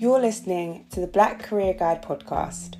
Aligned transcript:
You're 0.00 0.18
listening 0.18 0.86
to 0.92 1.00
the 1.00 1.06
Black 1.06 1.42
Career 1.42 1.74
Guide 1.74 2.02
podcast. 2.02 2.76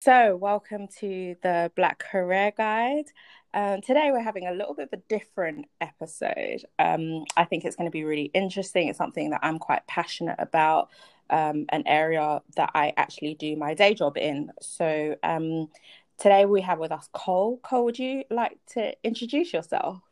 So, 0.00 0.36
welcome 0.36 0.86
to 0.98 1.34
the 1.42 1.72
Black 1.74 1.98
Career 1.98 2.52
Guide. 2.54 3.06
Um, 3.54 3.80
today, 3.80 4.10
we're 4.12 4.22
having 4.22 4.46
a 4.46 4.52
little 4.52 4.74
bit 4.74 4.90
of 4.92 4.98
a 4.98 5.02
different 5.08 5.64
episode. 5.80 6.66
Um, 6.78 7.24
I 7.38 7.46
think 7.46 7.64
it's 7.64 7.74
going 7.74 7.86
to 7.86 7.90
be 7.90 8.04
really 8.04 8.30
interesting. 8.34 8.88
It's 8.88 8.98
something 8.98 9.30
that 9.30 9.40
I'm 9.42 9.58
quite 9.58 9.86
passionate 9.86 10.36
about, 10.38 10.90
um, 11.30 11.64
an 11.70 11.84
area 11.86 12.42
that 12.56 12.70
I 12.74 12.92
actually 12.98 13.32
do 13.32 13.56
my 13.56 13.72
day 13.72 13.94
job 13.94 14.18
in. 14.18 14.52
So, 14.60 15.16
um, 15.22 15.70
today 16.18 16.44
we 16.44 16.60
have 16.60 16.78
with 16.78 16.92
us 16.92 17.08
Cole. 17.14 17.60
Cole, 17.62 17.86
would 17.86 17.98
you 17.98 18.24
like 18.30 18.58
to 18.74 18.92
introduce 19.02 19.54
yourself? 19.54 20.02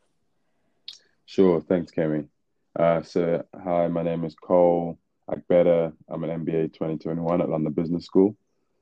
Sure. 1.27 1.61
Thanks, 1.61 1.91
Kemi. 1.91 2.29
Uh, 2.77 3.03
so, 3.03 3.43
hi, 3.63 3.87
my 3.87 4.01
name 4.01 4.25
is 4.25 4.35
Cole 4.35 4.97
Agbeda. 5.29 5.93
I'm 6.09 6.23
an 6.23 6.45
MBA 6.45 6.73
2021 6.73 7.41
at 7.41 7.49
London 7.49 7.71
Business 7.71 8.05
School. 8.05 8.35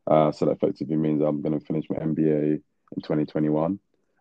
Uh, 0.07 0.31
so 0.31 0.45
that 0.45 0.53
effectively 0.53 0.95
means 0.95 1.21
I'm 1.21 1.41
going 1.41 1.59
to 1.59 1.65
finish 1.65 1.85
my 1.89 1.97
MBA 1.97 2.53
in 2.53 3.01
2021. 3.01 3.79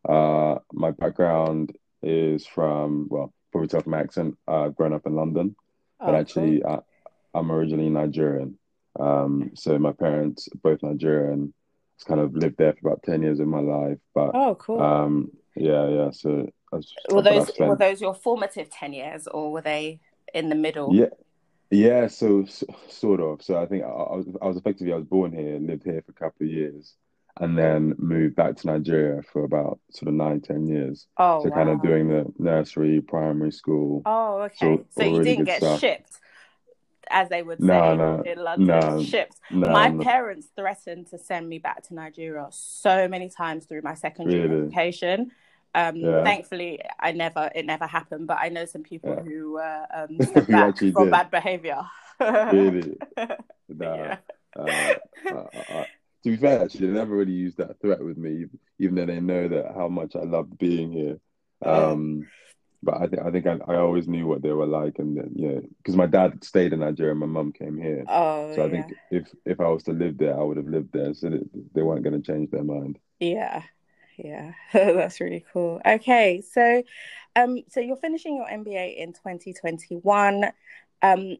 Uh, 0.08 0.56
my 0.72 0.90
background 0.90 1.76
is 2.02 2.46
from, 2.46 3.06
well, 3.10 3.32
probably 3.52 3.68
tell 3.68 3.80
from 3.80 3.92
my 3.92 4.00
accent, 4.00 4.36
uh, 4.48 4.68
grown 4.68 4.92
up 4.92 5.06
in 5.06 5.14
London, 5.14 5.54
oh, 6.00 6.06
but 6.06 6.14
actually 6.16 6.60
cool. 6.60 6.84
I, 7.34 7.38
am 7.38 7.52
originally 7.52 7.90
Nigerian. 7.90 8.58
Um, 8.98 9.52
so 9.54 9.78
my 9.78 9.92
parents, 9.92 10.48
both 10.62 10.82
Nigerian, 10.82 11.54
kind 12.06 12.20
of 12.20 12.34
lived 12.34 12.56
there 12.58 12.72
for 12.72 12.88
about 12.88 13.02
10 13.04 13.22
years 13.22 13.40
of 13.40 13.46
my 13.46 13.60
life. 13.60 13.98
But 14.14 14.30
oh, 14.34 14.56
cool. 14.56 14.80
Um, 14.80 15.30
yeah, 15.54 15.88
yeah. 15.88 16.10
So 16.10 16.48
were 16.72 17.22
those 17.22 17.50
were 17.58 17.76
those 17.76 18.00
your 18.00 18.14
formative 18.14 18.70
10 18.70 18.92
years 18.92 19.26
or 19.26 19.52
were 19.52 19.62
they 19.62 20.00
in 20.34 20.48
the 20.48 20.54
middle? 20.54 20.94
Yeah. 20.94 21.06
Yeah, 21.72 22.08
so, 22.08 22.46
so, 22.46 22.66
sort 22.88 23.20
of. 23.20 23.42
So 23.42 23.56
I 23.56 23.66
think 23.66 23.84
I, 23.84 23.86
I, 23.86 24.16
was 24.16 24.26
I 24.42 24.46
was 24.48 24.56
effectively 24.56 24.92
I 24.92 24.96
was 24.96 25.04
born 25.04 25.32
here, 25.32 25.56
lived 25.60 25.84
here 25.84 26.02
for 26.04 26.10
a 26.10 26.14
couple 26.14 26.44
of 26.44 26.52
years, 26.52 26.94
and 27.38 27.56
then 27.56 27.94
moved 27.96 28.34
back 28.34 28.56
to 28.56 28.66
Nigeria 28.66 29.22
for 29.22 29.44
about 29.44 29.78
sort 29.92 30.08
of 30.08 30.14
nine, 30.14 30.40
ten 30.40 30.66
years. 30.66 31.06
Oh, 31.16 31.44
so 31.44 31.48
wow. 31.48 31.54
kind 31.54 31.68
of 31.68 31.80
doing 31.80 32.08
the 32.08 32.26
nursery, 32.38 33.00
primary 33.00 33.52
school. 33.52 34.02
Oh, 34.04 34.42
okay. 34.42 34.56
So, 34.58 34.86
so 34.96 35.04
you 35.04 35.10
really 35.12 35.24
didn't 35.24 35.44
get 35.44 35.58
stuff. 35.58 35.78
shipped, 35.78 36.10
as 37.08 37.28
they 37.28 37.42
would 37.42 37.60
say 37.60 37.66
no, 37.66 37.94
no, 37.94 38.22
in 38.22 38.38
London. 38.42 38.66
No, 38.66 39.02
shipped. 39.04 39.36
No, 39.52 39.70
my 39.70 39.96
parents 40.02 40.48
threatened 40.56 41.06
to 41.08 41.18
send 41.18 41.48
me 41.48 41.58
back 41.58 41.84
to 41.84 41.94
Nigeria 41.94 42.48
so 42.50 43.06
many 43.06 43.28
times 43.28 43.66
through 43.66 43.82
my 43.82 43.94
secondary 43.94 44.40
really? 44.40 44.62
education. 44.64 45.30
Um, 45.74 45.96
yeah. 45.96 46.24
Thankfully, 46.24 46.80
I 46.98 47.12
never 47.12 47.50
it 47.54 47.64
never 47.64 47.86
happened, 47.86 48.26
but 48.26 48.38
I 48.40 48.48
know 48.48 48.64
some 48.64 48.82
people 48.82 49.14
yeah. 49.14 49.22
who 49.22 49.58
uh, 49.58 49.86
um, 49.94 50.16
back 50.48 50.78
for 50.78 51.04
did. 51.04 51.10
bad 51.10 51.30
behavior. 51.30 51.80
really? 52.20 52.96
Nah. 53.72 53.94
Yeah. 53.94 54.16
Uh, 54.58 54.94
uh, 55.30 55.44
uh, 55.68 55.84
to 56.24 56.30
be 56.30 56.36
fair, 56.36 56.64
actually, 56.64 56.88
they 56.88 56.92
never 56.92 57.14
really 57.14 57.30
used 57.30 57.58
that 57.58 57.80
threat 57.80 58.02
with 58.02 58.18
me, 58.18 58.46
even 58.80 58.96
though 58.96 59.06
they 59.06 59.20
know 59.20 59.46
that 59.46 59.72
how 59.76 59.86
much 59.86 60.16
I 60.16 60.24
love 60.24 60.58
being 60.58 60.90
here. 60.90 61.20
Um, 61.64 62.26
but 62.82 62.94
I 62.96 63.06
think 63.06 63.22
I 63.22 63.30
think 63.30 63.46
I, 63.46 63.58
I, 63.72 63.76
always 63.76 64.08
knew 64.08 64.26
what 64.26 64.42
they 64.42 64.52
were 64.52 64.66
like, 64.66 64.98
and 64.98 65.16
then, 65.16 65.32
know, 65.34 65.62
because 65.78 65.96
my 65.96 66.06
dad 66.06 66.42
stayed 66.42 66.72
in 66.72 66.80
Nigeria, 66.80 67.14
my 67.14 67.26
mum 67.26 67.52
came 67.52 67.76
here. 67.76 68.04
Oh, 68.08 68.54
so 68.54 68.62
I 68.62 68.64
yeah. 68.66 68.70
think 68.70 68.94
if 69.10 69.28
if 69.44 69.60
I 69.60 69.68
was 69.68 69.82
to 69.84 69.92
live 69.92 70.16
there, 70.16 70.38
I 70.38 70.42
would 70.42 70.56
have 70.56 70.66
lived 70.66 70.92
there, 70.92 71.12
so 71.12 71.28
they, 71.28 71.40
they 71.74 71.82
weren't 71.82 72.02
going 72.02 72.20
to 72.20 72.32
change 72.32 72.50
their 72.50 72.64
mind. 72.64 72.98
Yeah, 73.18 73.62
yeah, 74.16 74.52
that's 74.72 75.20
really 75.20 75.44
cool. 75.52 75.80
Okay, 75.86 76.42
so, 76.42 76.82
um, 77.36 77.58
so 77.68 77.80
you're 77.80 77.96
finishing 77.96 78.36
your 78.36 78.46
MBA 78.46 78.96
in 78.96 79.12
2021. 79.12 80.44
Um, 81.02 81.36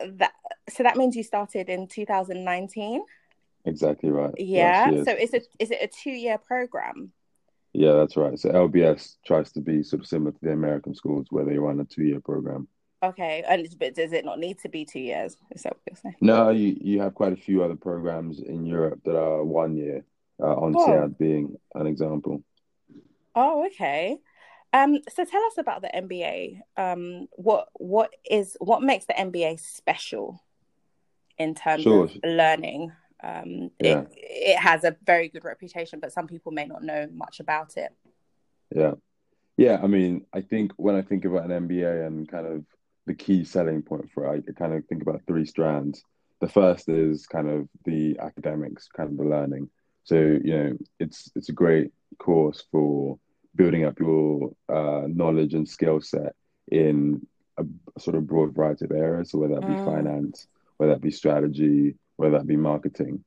that 0.00 0.32
so 0.68 0.82
that 0.82 0.96
means 0.96 1.14
you 1.16 1.22
started 1.22 1.68
in 1.68 1.86
2019. 1.86 3.02
Exactly 3.64 4.10
right. 4.10 4.32
Yeah. 4.38 4.90
So 5.04 5.12
is 5.12 5.34
it 5.34 5.46
is 5.58 5.70
it 5.70 5.78
a 5.82 5.88
two 5.88 6.10
year 6.10 6.38
program? 6.38 7.12
Yeah, 7.72 7.92
that's 7.92 8.16
right. 8.16 8.38
So 8.38 8.50
LBS 8.50 9.16
tries 9.24 9.52
to 9.52 9.60
be 9.60 9.82
sort 9.82 10.00
of 10.00 10.08
similar 10.08 10.32
to 10.32 10.38
the 10.42 10.52
American 10.52 10.94
schools 10.94 11.26
where 11.30 11.44
they 11.44 11.58
run 11.58 11.80
a 11.80 11.84
two 11.84 12.02
year 12.02 12.20
program. 12.20 12.66
Okay, 13.02 13.42
and 13.48 13.66
but 13.78 13.94
does 13.94 14.12
it 14.12 14.24
not 14.24 14.38
need 14.38 14.58
to 14.60 14.68
be 14.68 14.84
two 14.84 15.00
years? 15.00 15.36
Is 15.52 15.62
that 15.62 15.72
what 15.72 15.82
you're 15.88 15.96
saying? 15.96 16.16
No, 16.20 16.50
you, 16.50 16.76
you 16.80 17.00
have 17.00 17.14
quite 17.14 17.32
a 17.32 17.36
few 17.36 17.62
other 17.62 17.76
programs 17.76 18.40
in 18.40 18.66
Europe 18.66 19.00
that 19.04 19.18
are 19.18 19.42
one 19.42 19.76
year. 19.76 20.04
Uh, 20.42 20.56
INSEAD 20.56 20.88
oh. 20.88 21.14
being 21.18 21.56
an 21.74 21.86
example. 21.86 22.42
Oh, 23.34 23.66
okay. 23.66 24.18
Um, 24.72 24.98
so 25.12 25.24
tell 25.24 25.44
us 25.44 25.58
about 25.58 25.82
the 25.82 25.88
MBA. 25.88 26.60
Um, 26.76 27.26
what 27.32 27.68
what 27.74 28.10
is 28.28 28.56
what 28.60 28.82
makes 28.82 29.06
the 29.06 29.14
MBA 29.14 29.58
special 29.60 30.42
in 31.38 31.54
terms 31.54 31.82
sure. 31.82 32.04
of 32.04 32.16
learning? 32.24 32.92
Um, 33.22 33.70
yeah. 33.80 34.00
it, 34.00 34.08
it 34.16 34.58
has 34.58 34.84
a 34.84 34.96
very 35.04 35.28
good 35.28 35.44
reputation, 35.44 36.00
but 36.00 36.12
some 36.12 36.26
people 36.26 36.52
may 36.52 36.66
not 36.66 36.82
know 36.82 37.08
much 37.12 37.40
about 37.40 37.76
it. 37.76 37.92
Yeah. 38.74 38.92
Yeah. 39.56 39.80
I 39.82 39.88
mean, 39.88 40.24
I 40.32 40.40
think 40.40 40.72
when 40.76 40.94
I 40.94 41.02
think 41.02 41.24
about 41.24 41.50
an 41.50 41.68
MBA 41.68 42.06
and 42.06 42.28
kind 42.28 42.46
of 42.46 42.64
the 43.06 43.14
key 43.14 43.44
selling 43.44 43.82
point 43.82 44.10
for 44.12 44.32
it, 44.34 44.44
I 44.48 44.52
kind 44.52 44.72
of 44.72 44.86
think 44.86 45.02
about 45.02 45.22
three 45.26 45.44
strands. 45.44 46.02
The 46.40 46.48
first 46.48 46.88
is 46.88 47.26
kind 47.26 47.50
of 47.50 47.68
the 47.84 48.18
academics, 48.18 48.88
kind 48.88 49.10
of 49.10 49.16
the 49.18 49.24
learning. 49.24 49.68
So, 50.04 50.16
you 50.16 50.56
know, 50.56 50.76
it's 50.98 51.30
it's 51.34 51.48
a 51.48 51.52
great 51.52 51.92
course 52.18 52.64
for 52.70 53.18
building 53.54 53.84
up 53.84 53.98
your 53.98 54.52
uh, 54.68 55.06
knowledge 55.06 55.54
and 55.54 55.68
skill 55.68 56.00
set 56.00 56.34
in 56.70 57.26
a, 57.58 57.64
sort 57.98 58.16
of 58.16 58.26
broad 58.26 58.54
variety 58.54 58.84
of 58.84 58.92
areas, 58.92 59.30
so 59.30 59.38
whether 59.38 59.54
that 59.54 59.66
be 59.66 59.74
mm. 59.74 59.84
finance, 59.84 60.46
whether 60.76 60.92
that 60.92 61.02
be 61.02 61.10
strategy, 61.10 61.94
whether 62.16 62.38
that 62.38 62.46
be 62.46 62.56
marketing. 62.56 63.24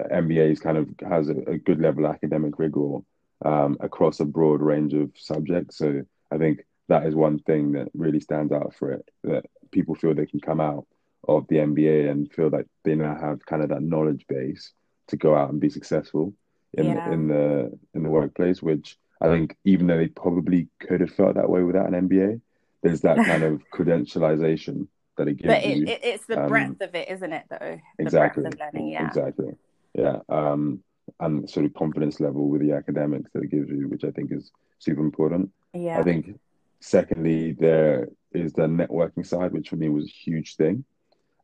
MBAs 0.00 0.60
kind 0.60 0.78
of 0.78 0.88
has 1.08 1.28
a, 1.28 1.36
a 1.46 1.58
good 1.58 1.80
level 1.80 2.06
of 2.06 2.14
academic 2.14 2.58
rigor 2.58 2.98
um, 3.44 3.76
across 3.80 4.20
a 4.20 4.24
broad 4.24 4.62
range 4.62 4.94
of 4.94 5.10
subjects. 5.16 5.78
So 5.78 6.02
I 6.30 6.38
think 6.38 6.64
that 6.88 7.06
is 7.06 7.14
one 7.14 7.38
thing 7.40 7.72
that 7.72 7.88
really 7.94 8.20
stands 8.20 8.52
out 8.52 8.74
for 8.74 8.92
it 8.92 9.08
that 9.24 9.44
people 9.70 9.94
feel 9.94 10.14
they 10.14 10.26
can 10.26 10.40
come 10.40 10.60
out 10.60 10.86
of 11.26 11.46
the 11.48 11.56
MBA 11.56 12.10
and 12.10 12.32
feel 12.32 12.50
that 12.50 12.66
they 12.84 12.94
now 12.94 13.14
have 13.14 13.44
kind 13.44 13.62
of 13.62 13.68
that 13.68 13.82
knowledge 13.82 14.24
base 14.28 14.72
to 15.08 15.16
go 15.16 15.34
out 15.34 15.50
and 15.50 15.60
be 15.60 15.70
successful 15.70 16.34
in 16.74 16.86
yeah. 16.86 17.10
in 17.10 17.28
the 17.28 17.78
in 17.94 18.02
the 18.02 18.10
workplace. 18.10 18.62
Which 18.62 18.96
I 19.20 19.26
think 19.26 19.56
even 19.64 19.86
though 19.86 19.98
they 19.98 20.08
probably 20.08 20.68
could 20.80 21.00
have 21.00 21.10
felt 21.10 21.34
that 21.34 21.50
way 21.50 21.62
without 21.62 21.92
an 21.92 22.08
MBA, 22.08 22.40
there's 22.82 23.02
that 23.02 23.16
kind 23.18 23.42
of 23.42 23.62
credentialization 23.74 24.88
that 25.16 25.28
it 25.28 25.34
gives 25.34 25.48
but 25.48 25.64
it, 25.64 25.76
you. 25.76 25.86
It, 25.86 26.00
it's 26.02 26.26
the 26.26 26.42
um, 26.42 26.48
breadth 26.48 26.80
of 26.80 26.94
it, 26.94 27.08
isn't 27.10 27.32
it? 27.32 27.44
Though 27.50 27.78
exactly. 27.98 28.44
learning, 28.44 28.88
yeah. 28.88 29.06
Exactly. 29.06 29.54
Yeah. 29.94 30.18
Um, 30.28 30.82
and 31.20 31.48
sort 31.48 31.66
of 31.66 31.74
confidence 31.74 32.20
level 32.20 32.48
with 32.48 32.60
the 32.60 32.72
academics 32.72 33.30
that 33.32 33.42
it 33.42 33.50
gives 33.50 33.68
you, 33.68 33.88
which 33.88 34.04
I 34.04 34.10
think 34.10 34.30
is 34.30 34.50
super 34.78 35.00
important. 35.00 35.50
Yeah. 35.74 35.98
I 35.98 36.02
think 36.02 36.38
secondly, 36.80 37.52
there 37.52 38.08
is 38.32 38.52
the 38.52 38.62
networking 38.62 39.26
side, 39.26 39.52
which 39.52 39.70
for 39.70 39.76
me 39.76 39.88
was 39.88 40.04
a 40.04 40.08
huge 40.08 40.56
thing. 40.56 40.84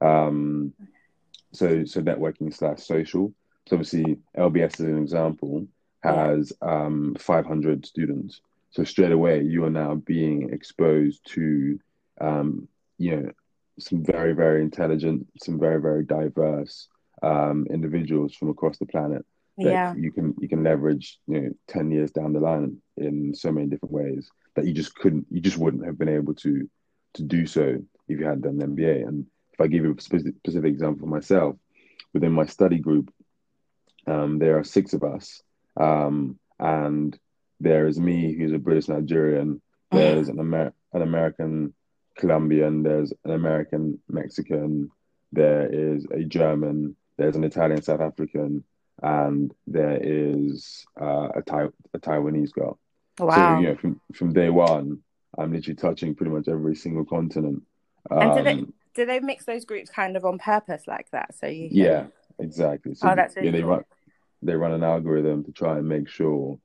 Um, 0.01 0.75
so 1.53 1.85
so 1.85 2.03
networking 2.03 2.55
slash 2.55 2.83
social. 2.83 3.33
So 3.67 3.77
obviously 3.77 4.19
LBS 4.37 4.75
as 4.75 4.81
an 4.81 4.99
example 4.99 5.67
has 6.03 6.53
um, 6.61 7.17
500 7.19 7.87
students. 7.87 8.41
So 8.71 8.85
straight 8.85 9.13
away 9.13 9.43
you 9.43 9.65
are 9.65 9.71
now 9.71 9.95
being 9.95 10.53
exposed 10.53 11.21
to 11.35 11.79
um, 12.21 12.69
you 12.99 13.17
know 13.17 13.31
some 13.79 14.05
very 14.05 14.35
very 14.35 14.63
intelligent, 14.63 15.27
some 15.43 15.59
very 15.59 15.81
very 15.81 16.05
diverse 16.05 16.89
um, 17.23 17.67
individuals 17.71 18.35
from 18.35 18.51
across 18.51 18.79
the 18.79 18.87
planet 18.87 19.25
that 19.59 19.71
yeah. 19.71 19.95
you 19.97 20.11
can 20.11 20.35
you 20.41 20.49
can 20.49 20.65
leverage 20.65 21.19
you 21.27 21.41
know 21.41 21.51
10 21.69 21.91
years 21.91 22.11
down 22.11 22.33
the 22.33 22.41
line 22.41 22.77
in 22.97 23.35
so 23.35 23.53
many 23.53 23.67
different 23.67 23.93
ways 23.93 24.29
that 24.57 24.67
you 24.67 24.73
just 24.73 24.95
couldn't 24.97 25.27
you 25.31 25.41
just 25.41 25.59
wouldn't 25.59 25.85
have 25.85 25.99
been 25.99 26.09
able 26.09 26.35
to 26.35 26.69
to 27.15 27.23
do 27.23 27.47
so 27.47 27.81
if 28.09 28.19
you 28.19 28.27
had 28.27 28.43
done 28.43 28.61
an 28.61 28.77
MBA 28.77 29.07
and 29.07 29.27
if 29.53 29.61
I 29.61 29.69
give 29.69 29.85
you 29.85 29.95
a 29.97 30.01
specific, 30.01 30.35
specific 30.39 30.73
example 30.73 31.07
for 31.07 31.15
myself 31.15 31.57
within 32.13 32.33
my 32.33 32.47
study 32.47 32.79
group 32.79 33.13
um, 34.07 34.39
there 34.39 34.59
are 34.59 34.65
six 34.65 34.93
of 34.93 35.03
us 35.03 35.43
um, 35.81 36.39
and 36.59 37.19
there 37.61 37.87
is 37.87 37.99
me 37.99 38.35
who's 38.35 38.53
a 38.53 38.59
British 38.59 38.89
Nigerian 38.89 39.61
there's 39.95 40.29
an, 40.29 40.39
Amer- 40.41 40.75
an 40.93 41.03
American 41.03 41.75
Colombian, 42.17 42.83
there's 42.83 43.13
an 43.25 43.33
American 43.33 44.01
Mexican, 44.09 44.91
there 45.33 45.69
is 45.73 46.07
a 46.13 46.23
German, 46.25 46.97
there's 47.17 47.37
an 47.37 47.45
Italian 47.45 47.83
South 47.83 48.01
African, 48.01 48.65
and 49.03 49.53
there 49.67 49.99
is 50.01 50.85
uh, 51.01 51.29
a, 51.35 51.43
tai- 51.43 51.69
a 51.93 51.99
Taiwanese 51.99 52.53
girl. 52.53 52.79
Wow. 53.19 53.57
So, 53.57 53.61
you 53.61 53.69
know, 53.69 53.77
from, 53.77 54.01
from 54.15 54.33
day 54.33 54.51
one, 54.51 54.99
I'm 55.37 55.53
literally 55.53 55.77
touching 55.77 56.15
pretty 56.15 56.33
much 56.33 56.49
every 56.49 56.77
single 56.77 57.05
continent. 57.05 57.63
Um, 58.11 58.19
and 58.19 58.37
do 58.37 58.43
they, 58.43 58.53
um, 58.53 58.73
do 58.95 59.07
they 59.07 59.21
mix 59.21 59.45
those 59.45 59.65
groups 59.65 59.91
kind 59.91 60.17
of 60.17 60.25
on 60.25 60.39
purpose 60.39 60.83
like 60.87 61.11
that? 61.11 61.35
So 61.37 61.47
you. 61.47 61.69
Can... 61.69 61.77
Yeah, 61.77 62.07
exactly. 62.39 62.95
So 62.95 63.11
oh, 63.11 63.15
that's 63.15 63.35
yeah, 63.41 63.51
they 63.51 63.63
run 63.63 63.85
they 64.43 64.55
run 64.55 64.73
an 64.73 64.85
algorithm 64.85 65.45
to 65.45 65.53
try 65.53 65.79
and 65.79 65.89
make 65.89 66.09
sure 66.09 66.59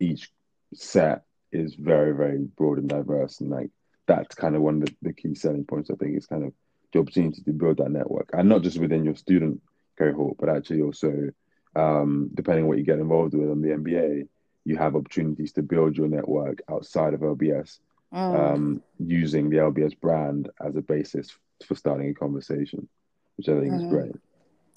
each 0.00 0.30
set 0.74 1.24
is 1.50 1.74
very 1.74 2.14
very 2.14 2.38
broad 2.38 2.78
and 2.78 2.88
diverse 2.88 3.40
and 3.40 3.50
like 3.50 3.70
that's 4.06 4.34
kind 4.34 4.56
of 4.56 4.62
one 4.62 4.82
of 4.82 4.88
the, 4.88 4.94
the 5.02 5.12
key 5.12 5.34
selling 5.34 5.64
points. 5.64 5.90
I 5.90 5.94
think 5.94 6.16
is 6.16 6.26
kind 6.26 6.44
of 6.44 6.52
the 6.92 7.00
opportunity 7.00 7.42
to 7.42 7.52
build 7.52 7.78
that 7.78 7.90
network, 7.90 8.30
and 8.32 8.48
not 8.48 8.62
just 8.62 8.78
within 8.78 9.04
your 9.04 9.16
student 9.16 9.60
cohort, 9.98 10.36
but 10.38 10.48
actually 10.48 10.82
also 10.82 11.30
um, 11.76 12.30
depending 12.34 12.64
on 12.64 12.68
what 12.68 12.78
you 12.78 12.84
get 12.84 12.98
involved 12.98 13.34
with 13.34 13.50
on 13.50 13.60
the 13.60 13.68
MBA, 13.68 14.28
you 14.64 14.76
have 14.76 14.96
opportunities 14.96 15.52
to 15.52 15.62
build 15.62 15.96
your 15.96 16.08
network 16.08 16.60
outside 16.70 17.14
of 17.14 17.20
LBS 17.20 17.78
mm. 18.12 18.54
um, 18.54 18.82
using 18.98 19.48
the 19.48 19.58
LBS 19.58 19.98
brand 19.98 20.50
as 20.64 20.76
a 20.76 20.82
basis 20.82 21.30
for 21.64 21.74
starting 21.74 22.10
a 22.10 22.14
conversation, 22.14 22.88
which 23.36 23.48
I 23.48 23.60
think 23.60 23.72
mm. 23.72 23.84
is 23.84 23.90
great. 23.90 24.12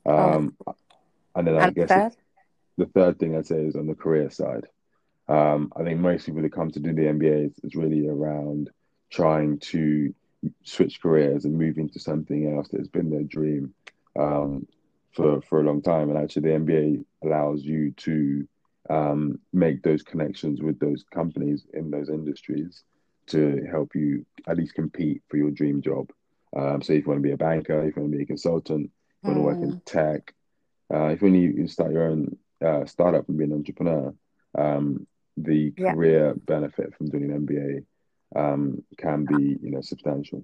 Um, 0.06 0.56
oh. 0.66 0.76
And 1.36 1.48
then 1.48 1.58
I 1.58 1.68
and 1.68 1.76
guess 1.76 1.90
the, 1.90 2.86
the, 2.86 2.86
third 2.88 3.20
thing 3.20 3.36
I'd 3.36 3.48
say 3.48 3.64
is 3.64 3.76
on 3.76 3.88
the 3.88 3.96
career 3.96 4.30
side. 4.30 4.68
Um, 5.28 5.72
I 5.76 5.84
think 5.84 6.00
most 6.00 6.26
people 6.26 6.42
that 6.42 6.52
come 6.52 6.72
to 6.72 6.80
do 6.80 6.94
the 6.94 7.04
MBA 7.04 7.54
is 7.64 7.76
really 7.76 8.08
around 8.08 8.70
trying 9.10 9.60
to 9.60 10.14
switch 10.64 11.02
careers 11.02 11.46
and 11.46 11.58
move 11.58 11.78
into 11.78 12.00
something 12.00 12.56
else 12.56 12.68
that's 12.72 12.88
been 12.88 13.10
their 13.10 13.24
dream 13.24 13.74
um, 14.20 14.68
for 15.14 15.42
for 15.42 15.62
a 15.62 15.64
long 15.64 15.82
time. 15.82 16.10
And 16.10 16.18
actually, 16.18 16.50
the 16.50 16.58
MBA 16.58 17.06
allows 17.24 17.64
you 17.64 17.92
to 17.92 18.48
um, 18.90 19.40
make 19.54 19.84
those 19.84 20.02
connections 20.02 20.62
with 20.62 20.80
those 20.80 21.06
companies 21.14 21.66
in 21.74 21.92
those 21.92 22.10
industries 22.10 22.84
to 23.28 23.66
help 23.70 23.96
you 23.96 24.26
at 24.48 24.58
least 24.58 24.74
compete 24.74 25.22
for 25.30 25.38
your 25.38 25.52
dream 25.52 25.82
job. 25.82 26.10
Um, 26.56 26.82
so 26.82 26.94
if 26.94 27.06
you 27.06 27.08
want 27.08 27.20
to 27.20 27.28
be 27.28 27.32
a 27.32 27.38
banker, 27.38 27.82
if 27.84 27.96
you 27.96 28.02
want 28.02 28.12
to 28.12 28.18
be 28.18 28.24
a 28.24 28.28
consultant, 28.28 28.92
if 29.24 29.30
you 29.30 29.36
want 29.36 29.38
to 29.38 29.42
work 29.42 29.74
in 29.74 29.82
tech, 29.82 30.34
uh, 30.94 31.08
if 31.08 31.22
you 31.22 31.32
want 31.32 31.56
to 31.58 31.68
start 31.68 31.92
your 31.92 32.04
own 32.04 32.38
uh, 32.64 32.86
startup 32.86 33.28
and 33.30 33.38
be 33.38 33.44
an 33.44 33.54
entrepreneur, 33.54 34.14
um, 34.58 35.08
the 35.38 35.74
yeah. 35.78 35.94
career 35.94 36.34
benefit 36.46 36.96
from 36.96 37.10
doing 37.10 37.32
an 37.32 37.46
MBA 37.46 37.86
um, 38.36 38.84
can 38.98 39.26
be, 39.26 39.58
you 39.62 39.72
know, 39.72 39.82
substantial. 39.82 40.44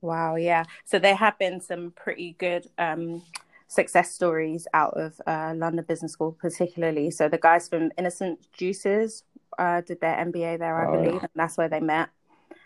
Wow, 0.00 0.36
yeah. 0.36 0.64
So 0.84 0.98
there 0.98 1.14
have 1.14 1.38
been 1.38 1.60
some 1.60 1.92
pretty 1.92 2.36
good 2.38 2.66
um, 2.76 3.22
success 3.68 4.12
stories 4.12 4.66
out 4.74 4.94
of 4.94 5.20
uh, 5.26 5.54
London 5.56 5.84
Business 5.88 6.12
School, 6.12 6.32
particularly. 6.32 7.10
So 7.10 7.28
the 7.28 7.38
guys 7.38 7.68
from 7.68 7.90
Innocent 7.96 8.46
Juices 8.52 9.24
uh, 9.58 9.80
did 9.80 10.00
their 10.00 10.16
MBA 10.16 10.58
there, 10.58 10.76
I 10.76 10.88
oh, 10.88 11.02
believe, 11.02 11.22
and 11.22 11.30
that's 11.34 11.56
where 11.56 11.68
they 11.68 11.80
met. 11.80 12.10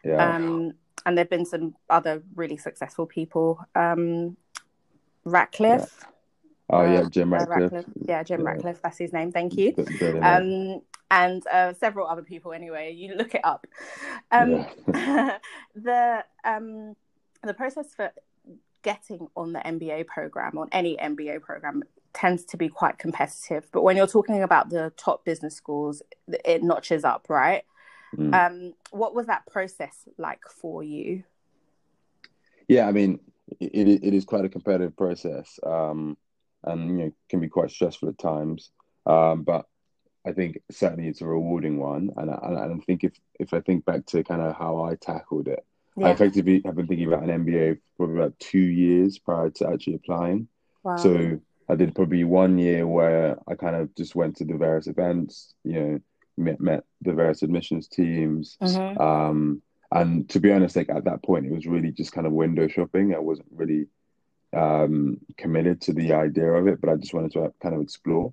Yeah. 0.05 0.35
Um, 0.35 0.75
and 1.07 1.17
there've 1.17 1.31
been 1.31 1.47
some 1.47 1.75
other 1.89 2.23
really 2.35 2.57
successful 2.57 3.07
people. 3.07 3.65
Um, 3.75 4.37
Ratcliffe. 5.31 5.99
Yeah. 6.01 6.09
Oh 6.71 6.83
yeah, 6.83 7.01
uh, 7.01 7.09
Jim 7.09 7.33
Ratcliffe. 7.33 7.73
Ratcliffe. 7.73 7.87
Yeah, 8.07 8.23
Jim 8.23 8.41
yeah. 8.41 8.47
Ratcliffe. 8.47 8.83
That's 8.83 8.99
his 8.99 9.13
name. 9.13 9.33
Thank 9.33 9.57
you. 9.57 9.75
Um, 10.23 10.83
and 11.11 11.47
uh, 11.47 11.73
several 11.75 12.07
other 12.07 12.23
people. 12.23 12.53
Anyway, 12.53 12.93
you 12.93 13.15
look 13.15 13.35
it 13.35 13.41
up. 13.45 13.67
Um, 14.31 14.67
yeah. 14.95 15.39
the 15.75 16.25
um, 16.45 16.95
the 17.43 17.55
process 17.55 17.95
for 17.95 18.13
getting 18.83 19.29
on 19.37 19.53
the 19.53 19.61
MBA 19.61 20.07
program, 20.07 20.59
on 20.59 20.69
any 20.73 20.97
MBA 20.97 21.41
program, 21.43 21.83
tends 22.13 22.45
to 22.47 22.57
be 22.57 22.69
quite 22.69 22.99
competitive. 22.99 23.69
But 23.73 23.83
when 23.83 23.97
you're 23.97 24.07
talking 24.07 24.43
about 24.43 24.71
the 24.71 24.93
top 24.97 25.25
business 25.25 25.55
schools, 25.55 26.03
it 26.45 26.63
notches 26.63 27.05
up, 27.05 27.27
right? 27.29 27.65
Mm. 28.17 28.35
Um, 28.35 28.75
what 28.91 29.15
was 29.15 29.27
that 29.27 29.47
process 29.47 30.09
like 30.17 30.41
for 30.49 30.83
you? 30.83 31.25
Yeah, 32.67 32.87
I 32.87 32.93
mean, 32.93 33.21
it, 33.61 34.01
it 34.03 34.15
is 34.15 34.25
quite 34.25 34.45
a 34.45 34.49
competitive 34.49 34.97
process, 34.97 35.59
um, 35.65 36.17
and 36.65 36.89
you 36.89 37.05
know, 37.07 37.13
can 37.29 37.41
be 37.41 37.49
quite 37.49 37.71
stressful 37.71 38.09
at 38.09 38.19
times. 38.19 38.71
Um, 39.07 39.43
but 39.43 39.67
I 40.27 40.33
think 40.33 40.61
certainly 40.71 41.09
it's 41.09 41.23
a 41.23 41.27
rewarding 41.27 41.79
one, 41.79 42.11
and 42.17 42.31
I, 42.31 42.39
and 42.43 42.59
I 42.59 42.85
think 42.85 43.05
if 43.05 43.13
if 43.39 43.55
I 43.55 43.61
think 43.61 43.85
back 43.85 44.07
to 44.07 44.25
kind 44.25 44.43
of 44.43 44.57
how 44.57 44.83
I 44.83 44.97
tackled 44.97 45.49
it, 45.49 45.65
yeah. 45.97 46.09
I 46.09 46.11
effectively 46.11 46.63
have 46.65 46.77
been 46.77 46.87
thinking 46.87 47.07
about 47.07 47.23
an 47.23 47.45
MBA 47.45 47.79
for 47.97 48.17
about 48.17 48.39
two 48.39 48.59
years 48.59 49.19
prior 49.19 49.51
to 49.51 49.69
actually 49.69 49.95
applying. 49.95 50.49
Wow. 50.83 50.97
So 50.97 51.41
I 51.69 51.75
did 51.75 51.95
probably 51.95 52.25
one 52.25 52.59
year 52.59 52.87
where 52.87 53.39
I 53.49 53.55
kind 53.55 53.77
of 53.77 53.95
just 53.95 54.15
went 54.15 54.37
to 54.37 54.45
the 54.45 54.55
various 54.55 54.87
events, 54.87 55.55
you 55.65 55.73
know, 55.73 56.01
met, 56.37 56.61
met 56.61 56.85
the 57.03 57.13
various 57.13 57.43
admissions 57.43 57.89
teams. 57.89 58.57
Mm-hmm. 58.63 59.01
Um, 59.01 59.63
and 59.93 60.29
to 60.31 60.41
be 60.41 60.53
honest, 60.53 60.77
like 60.77 60.91
at 60.91 61.05
that 61.05 61.23
point, 61.23 61.47
it 61.47 61.53
was 61.53 61.67
really 61.67 61.91
just 61.91 62.13
kind 62.13 62.27
of 62.27 62.33
window 62.33 62.69
shopping. 62.69 63.15
I 63.15 63.19
wasn't 63.19 63.49
really 63.55 63.87
um, 64.53 65.19
committed 65.37 65.81
to 65.83 65.93
the 65.93 66.13
idea 66.13 66.53
of 66.53 66.67
it, 66.67 66.81
but 66.81 66.91
I 66.91 66.97
just 66.97 67.15
wanted 67.15 67.33
to 67.33 67.53
kind 67.63 67.75
of 67.75 67.81
explore. 67.81 68.33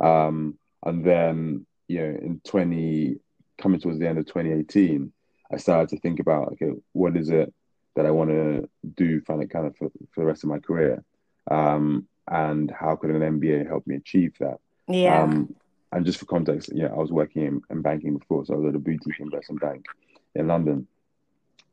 Um, 0.00 0.58
and 0.84 1.04
then, 1.04 1.66
you 1.88 2.00
know, 2.00 2.06
in 2.06 2.40
20, 2.44 3.16
coming 3.58 3.80
towards 3.80 3.98
the 3.98 4.08
end 4.08 4.18
of 4.18 4.26
2018, 4.26 5.12
I 5.52 5.56
started 5.56 5.90
to 5.90 6.00
think 6.00 6.20
about 6.20 6.52
okay, 6.52 6.72
what 6.92 7.16
is 7.16 7.30
it 7.30 7.52
that 7.96 8.06
I 8.06 8.10
want 8.10 8.30
to 8.30 8.68
do, 8.96 9.20
find 9.20 9.42
it 9.42 9.50
kind 9.50 9.66
of 9.66 9.76
for, 9.76 9.90
for 10.12 10.20
the 10.20 10.26
rest 10.26 10.42
of 10.42 10.50
my 10.50 10.58
career, 10.58 11.04
um, 11.50 12.08
and 12.28 12.70
how 12.70 12.96
could 12.96 13.10
an 13.10 13.40
MBA 13.40 13.66
help 13.66 13.86
me 13.86 13.96
achieve 13.96 14.34
that? 14.40 14.58
Yeah. 14.88 15.22
Um, 15.22 15.54
and 15.92 16.04
just 16.04 16.18
for 16.18 16.26
context, 16.26 16.70
yeah, 16.74 16.86
I 16.86 16.96
was 16.96 17.12
working 17.12 17.44
in, 17.44 17.62
in, 17.70 17.82
banking 17.82 18.18
before, 18.18 18.44
so 18.44 18.54
I 18.54 18.56
was 18.56 18.68
at 18.70 18.74
a 18.74 18.80
boutique 18.80 19.20
investment 19.20 19.60
bank 19.60 19.86
in 20.34 20.48
London. 20.48 20.88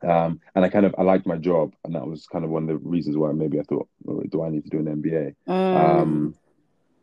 Um, 0.02 0.40
and 0.54 0.64
I 0.64 0.68
kind 0.68 0.86
of 0.86 0.94
I 0.98 1.02
liked 1.02 1.26
my 1.26 1.36
job, 1.36 1.74
and 1.84 1.94
that 1.94 2.06
was 2.06 2.26
kind 2.26 2.44
of 2.44 2.50
one 2.50 2.64
of 2.64 2.68
the 2.68 2.76
reasons 2.76 3.16
why 3.16 3.32
maybe 3.32 3.60
I 3.60 3.62
thought, 3.62 3.88
oh, 4.08 4.22
do 4.28 4.42
I 4.42 4.50
need 4.50 4.64
to 4.64 4.70
do 4.70 4.78
an 4.78 5.02
MBA? 5.02 5.34
Mm. 5.48 6.00
Um, 6.00 6.34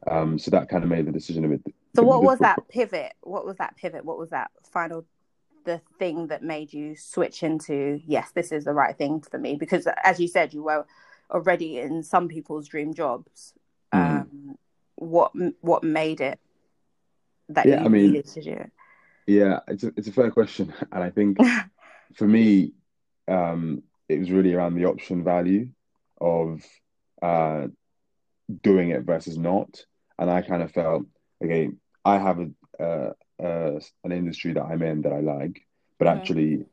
um, 0.09 0.39
so 0.39 0.51
that 0.51 0.69
kind 0.69 0.83
of 0.83 0.89
made 0.89 1.05
the 1.05 1.11
decision 1.11 1.45
of 1.45 1.51
bit. 1.51 1.73
So 1.95 2.03
what 2.03 2.23
was 2.23 2.39
that 2.39 2.59
pivot? 2.69 3.13
What 3.21 3.45
was 3.45 3.57
that 3.57 3.75
pivot? 3.75 4.05
What 4.05 4.17
was 4.17 4.29
that 4.29 4.51
final 4.71 5.05
the 5.65 5.81
thing 5.97 6.27
that 6.27 6.43
made 6.43 6.73
you 6.73 6.95
switch 6.95 7.43
into 7.43 7.99
yes 8.05 8.31
this 8.31 8.51
is 8.51 8.65
the 8.65 8.73
right 8.73 8.97
thing 8.97 9.21
for 9.21 9.37
me 9.37 9.55
because 9.55 9.87
as 10.03 10.19
you 10.19 10.27
said 10.27 10.53
you 10.53 10.63
were 10.63 10.85
already 11.29 11.79
in 11.79 12.01
some 12.01 12.27
people's 12.27 12.67
dream 12.67 12.93
jobs 12.93 13.53
mm. 13.93 14.21
um, 14.21 14.57
what 14.95 15.31
what 15.61 15.83
made 15.83 16.21
it 16.21 16.39
that 17.49 17.65
yeah, 17.65 17.79
you 17.79 17.85
I 17.85 17.89
mean, 17.89 18.07
needed 18.07 18.27
to 18.27 18.41
do 18.41 18.51
it 18.51 18.71
yeah 19.27 19.59
it's 19.67 19.83
a, 19.83 19.93
it's 19.95 20.07
a 20.07 20.11
fair 20.11 20.31
question 20.31 20.73
and 20.91 21.03
i 21.03 21.09
think 21.09 21.37
for 22.15 22.27
me 22.27 22.73
um, 23.29 23.83
it 24.07 24.19
was 24.19 24.31
really 24.31 24.53
around 24.53 24.75
the 24.75 24.85
option 24.85 25.23
value 25.23 25.69
of 26.19 26.63
uh, 27.21 27.67
doing 28.63 28.89
it 28.89 29.03
versus 29.03 29.37
not 29.37 29.85
and 30.17 30.29
i 30.29 30.41
kind 30.41 30.63
of 30.63 30.71
felt 30.71 31.05
okay 31.43 31.69
i 32.03 32.17
have 32.17 32.39
a 32.39 32.49
uh, 32.79 33.13
uh, 33.41 33.79
an 34.03 34.11
industry 34.11 34.53
that 34.53 34.63
I'm 34.63 34.81
in 34.81 35.01
that 35.03 35.13
I 35.13 35.19
like, 35.19 35.65
but 35.97 36.07
mm-hmm. 36.07 36.19
actually, 36.19 36.65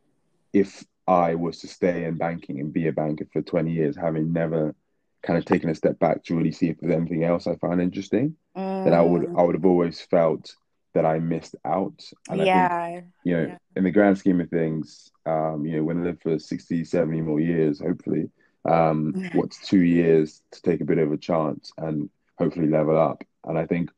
if 0.53 0.85
I 1.07 1.35
was 1.35 1.61
to 1.61 1.69
stay 1.69 2.05
in 2.05 2.17
banking 2.17 2.61
and 2.61 2.73
be 2.73 2.89
a 2.89 2.93
banker 2.93 3.27
for 3.33 3.43
20 3.43 3.73
years, 3.73 3.97
having 3.97 4.33
never 4.33 4.75
kind 5.23 5.39
of 5.39 5.45
taken 5.45 5.71
a 5.71 5.75
step 5.75 5.99
back 5.99 6.25
to 6.25 6.37
really 6.37 6.53
see 6.53 6.69
if 6.69 6.79
there's 6.81 6.95
anything 6.95 7.25
else 7.25 7.47
I 7.47 7.57
found 7.57 7.81
interesting, 7.81 8.37
then 8.55 8.95
I 8.95 9.01
would 9.01 9.23
mm. 9.23 9.39
I 9.39 9.43
would 9.43 9.55
have 9.55 9.65
always 9.65 10.01
felt 10.01 10.55
that 10.97 11.05
I 11.05 11.19
missed 11.19 11.57
out. 11.65 12.03
And 12.31 12.41
yeah. 12.41 12.69
I 12.71 12.93
think, 12.95 13.05
you 13.25 13.37
know, 13.37 13.47
yeah. 13.49 13.59
in 13.77 13.85
the 13.85 13.91
grand 13.91 14.17
scheme 14.17 14.41
of 14.41 14.49
things, 14.49 15.11
um, 15.27 15.67
you 15.67 15.77
know, 15.77 15.85
when 15.85 16.01
I 16.01 16.07
live 16.07 16.23
for 16.23 16.39
60, 16.39 16.85
70 16.85 17.21
more 17.21 17.39
years, 17.39 17.81
hopefully, 17.81 18.31
um, 18.65 19.13
what's 19.35 19.61
two 19.67 19.83
years 19.83 20.41
to 20.53 20.63
take 20.63 20.81
a 20.81 20.87
bit 20.87 20.99
of 20.99 21.13
a 21.13 21.19
chance 21.19 21.71
and 21.77 22.09
hopefully 22.39 22.69
level 22.69 22.99
up. 22.99 23.23
And 23.45 23.59
I 23.59 23.67
think 23.67 23.91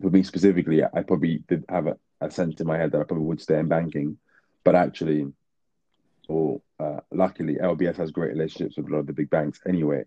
for 0.00 0.10
me 0.10 0.22
specifically, 0.22 0.84
I 0.84 1.02
probably 1.02 1.42
did 1.48 1.64
have 1.68 1.88
a, 1.88 1.96
a, 2.20 2.30
sense 2.30 2.60
in 2.60 2.66
my 2.68 2.78
head 2.78 2.92
that 2.92 3.00
I 3.00 3.04
probably 3.04 3.26
would 3.26 3.40
stay 3.40 3.58
in 3.58 3.66
banking, 3.66 4.16
but 4.62 4.76
actually, 4.76 5.26
or 6.28 6.62
uh, 6.78 7.00
luckily, 7.10 7.56
LBS 7.56 7.96
has 7.96 8.12
great 8.12 8.30
relationships 8.30 8.76
with 8.76 8.86
a 8.86 8.90
lot 8.90 8.98
of 9.00 9.08
the 9.08 9.12
big 9.12 9.30
banks 9.30 9.60
anyway. 9.66 10.04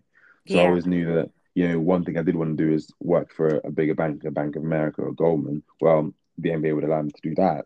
So 0.48 0.54
yeah. 0.54 0.62
I 0.62 0.66
always 0.68 0.86
knew 0.86 1.14
that 1.14 1.30
you 1.58 1.66
know 1.66 1.80
one 1.80 2.04
thing 2.04 2.16
I 2.16 2.22
did 2.22 2.36
want 2.36 2.56
to 2.56 2.64
do 2.64 2.72
is 2.72 2.92
work 3.00 3.32
for 3.32 3.60
a 3.64 3.70
bigger 3.72 3.96
bank, 3.96 4.22
a 4.22 4.30
Bank 4.30 4.54
of 4.54 4.62
America 4.62 5.02
or 5.02 5.12
Goldman. 5.12 5.64
Well, 5.80 6.14
the 6.38 6.50
MBA 6.50 6.72
would 6.72 6.84
allow 6.84 7.02
me 7.02 7.10
to 7.10 7.28
do 7.28 7.34
that, 7.34 7.64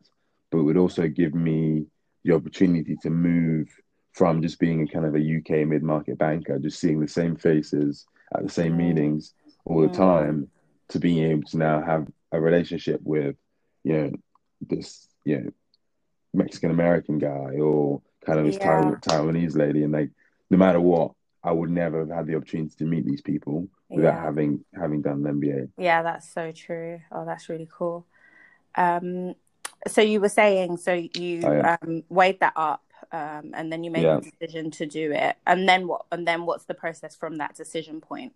but 0.50 0.60
it 0.60 0.62
would 0.62 0.78
also 0.78 1.08
give 1.08 1.34
me 1.34 1.84
the 2.24 2.34
opportunity 2.34 2.96
to 3.02 3.10
move 3.10 3.68
from 4.14 4.40
just 4.40 4.58
being 4.58 4.80
a 4.80 4.86
kind 4.86 5.04
of 5.04 5.14
a 5.14 5.18
UK 5.18 5.68
mid 5.68 5.82
market 5.82 6.16
banker, 6.16 6.58
just 6.58 6.80
seeing 6.80 7.00
the 7.00 7.06
same 7.06 7.36
faces 7.36 8.06
at 8.34 8.42
the 8.42 8.48
same 8.48 8.72
mm. 8.72 8.78
meetings 8.78 9.34
all 9.66 9.82
the 9.82 9.88
mm. 9.88 9.96
time 9.96 10.48
to 10.88 10.98
being 10.98 11.30
able 11.30 11.42
to 11.42 11.58
now 11.58 11.82
have 11.82 12.06
a 12.32 12.40
relationship 12.40 12.98
with, 13.04 13.36
you 13.84 13.92
know, 13.92 14.10
this, 14.70 15.06
you 15.26 15.38
know, 15.38 15.50
Mexican 16.32 16.70
American 16.70 17.18
guy 17.18 17.58
or 17.60 18.00
kind 18.24 18.38
of 18.38 18.46
this 18.46 18.56
yeah. 18.58 18.94
Taiwanese 19.02 19.54
lady, 19.54 19.82
and 19.82 19.92
like, 19.92 20.12
no 20.48 20.56
matter 20.56 20.80
what, 20.80 21.12
I 21.44 21.52
would 21.52 21.70
never 21.70 22.00
have 22.00 22.10
had 22.10 22.26
the 22.26 22.36
opportunity 22.36 22.74
to 22.78 22.84
meet 22.84 23.04
these 23.04 23.20
people 23.20 23.68
without 23.92 24.14
yeah. 24.14 24.22
having 24.22 24.64
having 24.74 25.02
done 25.02 25.26
an 25.26 25.40
MBA. 25.40 25.70
Yeah, 25.78 26.02
that's 26.02 26.32
so 26.32 26.52
true. 26.52 27.00
Oh, 27.10 27.24
that's 27.24 27.48
really 27.48 27.68
cool. 27.70 28.06
Um, 28.74 29.34
so 29.88 30.00
you 30.00 30.20
were 30.20 30.28
saying, 30.28 30.76
so 30.78 30.92
you 30.92 31.42
oh, 31.44 31.76
um, 31.82 32.04
weighed 32.08 32.40
that 32.40 32.52
up, 32.56 32.84
um, 33.10 33.52
and 33.54 33.72
then 33.72 33.84
you 33.84 33.90
made 33.90 34.04
yeah. 34.04 34.20
the 34.20 34.30
decision 34.30 34.70
to 34.72 34.86
do 34.86 35.12
it, 35.12 35.36
and 35.46 35.68
then 35.68 35.86
what? 35.86 36.06
And 36.10 36.26
then 36.26 36.46
what's 36.46 36.64
the 36.64 36.74
process 36.74 37.16
from 37.16 37.38
that 37.38 37.54
decision 37.54 38.00
point? 38.00 38.32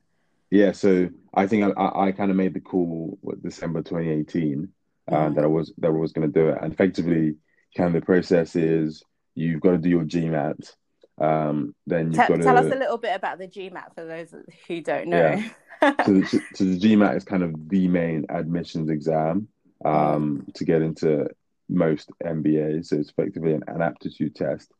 Yeah, 0.51 0.73
so 0.73 1.09
I 1.35 1.47
think 1.47 1.77
I, 1.77 2.07
I 2.07 2.13
kind 2.13 2.31
of 2.31 2.37
made 2.37 2.55
the 2.55 2.61
call 2.61 3.19
December 3.43 3.83
2018 3.83 4.69
uh, 5.09 5.15
mm-hmm. 5.15 5.35
that 5.35 5.45
I 5.45 5.49
was 5.49 5.73
that 5.79 5.89
I 5.89 5.91
was 5.91 6.13
going 6.13 6.31
to 6.31 6.41
do 6.41 6.49
it, 6.49 6.59
and 6.61 6.73
effectively, 6.73 7.37
kind 7.77 7.95
of 7.95 8.01
the 8.01 8.07
process 8.07 8.57
is 8.57 9.03
you've 9.35 9.61
got 9.61 9.73
to 9.73 9.79
do 9.79 9.89
your 9.89 10.05
GMAT. 10.05 10.75
Um, 11.19 11.75
then 11.87 12.07
you've 12.07 12.17
Tell, 12.17 12.29
got 12.29 12.37
to 12.37 12.43
tell 12.43 12.59
us 12.59 12.73
a 12.73 12.77
little 12.77 12.99
bit 12.99 13.15
about 13.15 13.39
the 13.39 13.49
GMAT 13.49 13.95
for 13.95 14.05
those 14.05 14.35
who 14.69 14.81
don't 14.83 15.09
know. 15.09 15.43
Yeah. 15.83 15.93
so, 16.05 16.13
the, 16.13 16.27
so 16.55 16.65
the 16.65 16.79
GMAT 16.79 17.17
is 17.17 17.25
kind 17.25 17.43
of 17.43 17.69
the 17.69 17.89
main 17.89 18.27
admissions 18.29 18.91
exam 18.91 19.49
um, 19.85 20.47
to 20.55 20.65
get 20.65 20.83
into 20.83 21.29
most 21.69 22.11
MBAs. 22.23 22.87
So 22.87 22.97
it's 22.97 23.11
effectively 23.11 23.53
an, 23.53 23.65
an 23.67 23.83
aptitude 23.83 24.35
test, 24.35 24.71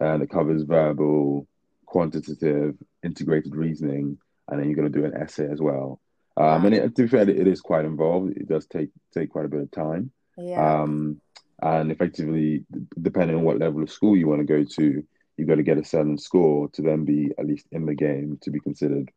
and 0.00 0.22
it 0.22 0.30
covers 0.30 0.62
verbal, 0.62 1.46
quantitative, 1.86 2.76
integrated 3.02 3.54
reasoning, 3.54 4.18
and 4.48 4.60
then 4.60 4.68
you're 4.68 4.76
going 4.76 4.90
to 4.90 4.98
do 4.98 5.04
an 5.04 5.14
essay 5.14 5.48
as 5.50 5.60
well. 5.60 6.00
Um, 6.36 6.64
and 6.64 6.74
it, 6.74 6.96
to 6.96 7.02
be 7.02 7.08
fair, 7.08 7.28
it 7.28 7.46
is 7.46 7.60
quite 7.60 7.84
involved. 7.84 8.36
It 8.36 8.48
does 8.48 8.66
take 8.66 8.88
take 9.12 9.30
quite 9.30 9.44
a 9.44 9.48
bit 9.48 9.60
of 9.60 9.70
time. 9.70 10.10
Yeah. 10.38 10.82
Um, 10.82 11.20
and 11.62 11.92
effectively, 11.92 12.64
depending 13.00 13.36
on 13.36 13.44
what 13.44 13.58
level 13.58 13.82
of 13.82 13.90
school 13.90 14.16
you 14.16 14.26
want 14.26 14.40
to 14.40 14.46
go 14.46 14.64
to, 14.64 15.04
you've 15.36 15.48
got 15.48 15.56
to 15.56 15.62
get 15.62 15.78
a 15.78 15.84
certain 15.84 16.18
score 16.18 16.68
to 16.70 16.82
then 16.82 17.04
be 17.04 17.30
at 17.38 17.46
least 17.46 17.66
in 17.72 17.86
the 17.86 17.94
game 17.94 18.38
to 18.42 18.50
be 18.50 18.60
considered 18.60 19.10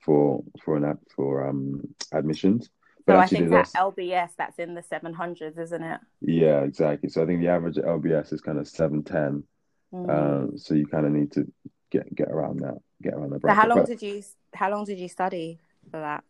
for 0.00 0.42
for 0.64 0.76
an 0.76 0.84
app 0.84 0.98
for 1.14 1.46
um 1.48 1.80
admissions. 2.12 2.68
so 3.08 3.16
I 3.16 3.26
think 3.26 3.50
that 3.50 3.70
LBS 3.74 4.30
that's 4.36 4.58
in 4.58 4.74
the 4.74 4.82
seven 4.82 5.14
hundreds, 5.14 5.58
isn't 5.58 5.82
it? 5.82 6.00
Yeah, 6.20 6.60
exactly. 6.60 7.08
So 7.08 7.22
I 7.22 7.26
think 7.26 7.40
the 7.40 7.48
average 7.48 7.78
at 7.78 7.84
LBS 7.84 8.32
is 8.32 8.40
kind 8.40 8.58
of 8.58 8.68
seven 8.68 9.02
ten. 9.02 9.44
Mm. 9.92 10.10
Um, 10.10 10.58
so 10.58 10.74
you 10.74 10.86
kind 10.86 11.06
of 11.06 11.12
need 11.12 11.32
to 11.32 11.50
get 11.90 12.12
get 12.14 12.28
around 12.28 12.60
that, 12.60 12.78
get 13.02 13.14
around 13.14 13.30
that. 13.30 13.42
So 13.42 13.52
how 13.52 13.68
long 13.68 13.78
but, 13.78 13.86
did 13.86 14.02
you 14.02 14.22
how 14.54 14.70
long 14.70 14.84
did 14.84 14.98
you 14.98 15.08
study 15.08 15.58
for 15.90 16.00
that? 16.00 16.24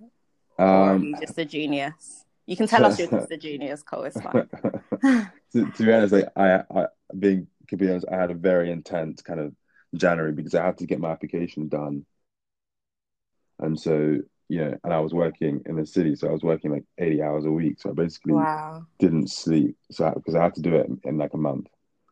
Um, 0.59 1.03
you 1.03 1.17
just 1.21 1.39
a 1.39 1.45
genius? 1.45 2.25
You 2.47 2.57
can 2.57 2.67
tell 2.67 2.85
us 2.85 2.99
you're 2.99 3.09
just 3.11 3.31
a 3.31 3.37
genius, 3.37 3.83
Cole. 3.83 4.05
It's 4.05 4.21
fine. 4.21 4.49
to, 5.53 5.71
to 5.71 5.85
be 5.85 5.93
honest, 5.93 6.13
like 6.13 6.29
I, 6.37 6.63
I 6.75 6.87
being 7.19 7.47
to 7.73 7.77
be 7.79 7.89
honest, 7.89 8.05
I 8.13 8.17
had 8.17 8.31
a 8.31 8.35
very 8.35 8.71
intense 8.71 9.23
kind 9.23 9.41
of 9.41 9.55
January 9.95 10.33
because 10.33 10.55
I 10.55 10.63
had 10.63 10.77
to 10.79 10.87
get 10.87 11.01
my 11.01 11.11
application 11.11 11.69
done, 11.69 12.05
and 13.59 13.81
so 13.81 14.19
yeah, 14.51 14.75
and 14.85 14.93
I 14.93 15.01
was 15.01 15.15
working 15.15 15.63
in 15.65 15.77
the 15.77 15.87
city, 15.87 16.15
so 16.15 16.29
I 16.29 16.33
was 16.33 16.43
working 16.43 16.71
like 16.71 16.85
eighty 16.99 17.23
hours 17.23 17.47
a 17.47 17.51
week. 17.51 17.81
So 17.81 17.89
I 17.89 17.95
basically 17.95 18.35
wow. 18.35 18.85
didn't 18.99 19.31
sleep, 19.31 19.75
so 19.91 20.13
because 20.15 20.35
I, 20.35 20.41
I, 20.41 20.43
had 20.43 20.55
to 20.57 20.61
do 20.61 20.77
it 20.77 20.87
in, 20.87 21.01
in 21.05 21.17
like 21.17 21.33
a 21.33 21.39
month. 21.39 21.69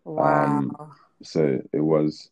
Wow. 0.07 0.47
Um, 0.47 0.95
so 1.23 1.61
it 1.75 1.81
was, 1.81 2.31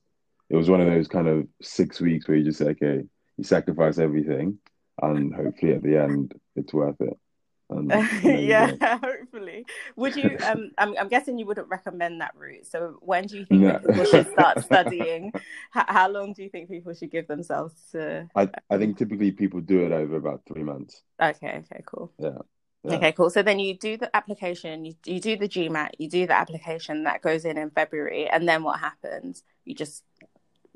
it 0.49 0.57
was 0.57 0.71
one 0.71 0.81
of 0.81 0.87
those 0.87 1.07
kind 1.07 1.29
of 1.29 1.47
six 1.61 2.01
weeks 2.01 2.27
where 2.27 2.39
you 2.39 2.45
just 2.45 2.61
say, 2.61 2.69
okay, 2.69 3.05
you 3.37 3.45
sacrifice 3.45 3.99
everything, 3.99 4.57
and 5.03 5.35
hopefully 5.35 5.75
at 5.75 5.83
the 5.83 5.99
end 5.99 6.33
it's 6.57 6.73
worth 6.73 6.99
it. 7.03 7.19
And, 7.69 7.93
and 7.93 8.41
yeah, 8.41 8.99
hopefully. 9.39 9.67
Would 9.97 10.17
you? 10.17 10.37
Um, 10.45 10.71
I'm, 10.79 10.97
I'm 10.99 11.09
guessing 11.09 11.39
you 11.39 11.47
wouldn't 11.47 11.69
recommend 11.69 12.21
that 12.21 12.33
route. 12.37 12.67
So 12.67 12.97
when 13.01 13.27
do 13.27 13.39
you 13.39 13.45
think 13.45 13.63
no. 13.63 13.79
people 13.79 14.05
should 14.05 14.31
start 14.33 14.61
studying? 14.65 15.33
how, 15.71 15.85
how, 15.89 16.09
long 16.09 16.33
do 16.33 16.43
you 16.43 16.49
think 16.49 16.69
people 16.69 16.95
should 16.95 17.11
give 17.11 17.27
themselves 17.27 17.75
to? 17.93 18.29
I 18.35 18.49
I 18.71 18.79
think 18.79 18.99
typically 18.99 19.33
people 19.33 19.61
do 19.61 19.85
it 19.85 19.93
over 19.93 20.17
about 20.17 20.43
three 20.47 20.63
months. 20.63 21.03
Okay. 21.21 21.63
Okay. 21.65 21.83
Cool. 21.87 22.13
Yeah. 22.19 22.39
yeah. 22.85 22.95
Okay, 22.95 23.13
cool. 23.13 23.31
So 23.31 23.43
then 23.43 23.59
you 23.59 23.77
do 23.77 23.97
the 23.97 24.15
application, 24.17 24.85
you, 24.85 24.95
you 25.05 25.21
do 25.21 25.37
the 25.37 25.49
GMAT, 25.49 25.91
you 25.99 26.09
do 26.09 26.27
the 26.27 26.37
application 26.37 27.05
that 27.05 27.23
goes 27.23 27.45
in 27.45 27.59
in 27.59 27.71
February, 27.71 28.29
and 28.29 28.49
then 28.49 28.63
what 28.63 28.81
happens? 28.81 29.43
You 29.65 29.75
just 29.75 30.05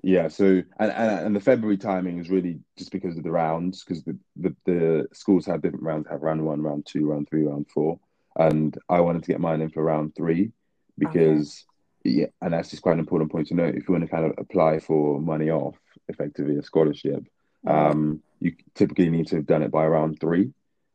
yeah, 0.04 0.26
so 0.26 0.62
and, 0.78 0.92
and 0.92 1.26
and 1.26 1.37
the 1.37 1.40
February 1.40 1.76
timing 1.76 2.19
is 2.19 2.28
really 2.28 2.59
just 2.76 2.90
because 2.90 3.16
of 3.16 3.23
the 3.23 3.31
rounds, 3.31 3.85
because 3.85 4.02
the, 4.02 4.19
the, 4.35 4.57
the 4.66 5.09
schools 5.12 5.47
have 5.47 5.62
different 5.62 5.85
rounds, 5.85 6.09
have 6.11 6.23
round 6.23 6.45
one, 6.45 6.61
round 6.61 6.87
two, 6.87 7.07
round 7.07 7.28
three, 7.28 7.45
round 7.47 7.66
four, 7.71 8.00
and 8.37 8.77
I 8.89 9.01
wanted 9.01 9.25
to 9.25 9.33
get 9.33 9.41
mine 9.41 9.61
in 9.61 9.71
for 9.71 9.83
round 9.83 10.15
three 10.15 10.53
because 10.99 11.65
okay. 12.07 12.17
yeah, 12.17 12.27
and 12.41 12.53
that's 12.53 12.71
just 12.71 12.83
quite 12.83 12.95
an 12.95 13.01
important 13.01 13.31
point 13.33 13.49
to 13.49 13.55
note. 13.55 13.75
If 13.75 13.89
you 13.89 13.93
want 13.93 14.05
to 14.05 14.11
kind 14.11 14.27
of 14.27 14.35
apply 14.39 14.81
for 14.81 15.21
money 15.21 15.51
off, 15.51 15.77
effectively 16.09 16.57
a 16.57 16.62
scholarship, 16.62 17.25
um, 17.67 18.23
you 18.41 18.55
typically 18.75 19.11
need 19.11 19.29
to 19.29 19.37
have 19.37 19.47
done 19.47 19.62
it 19.62 19.71
by 19.71 19.87
round 19.87 20.19
three. 20.21 20.53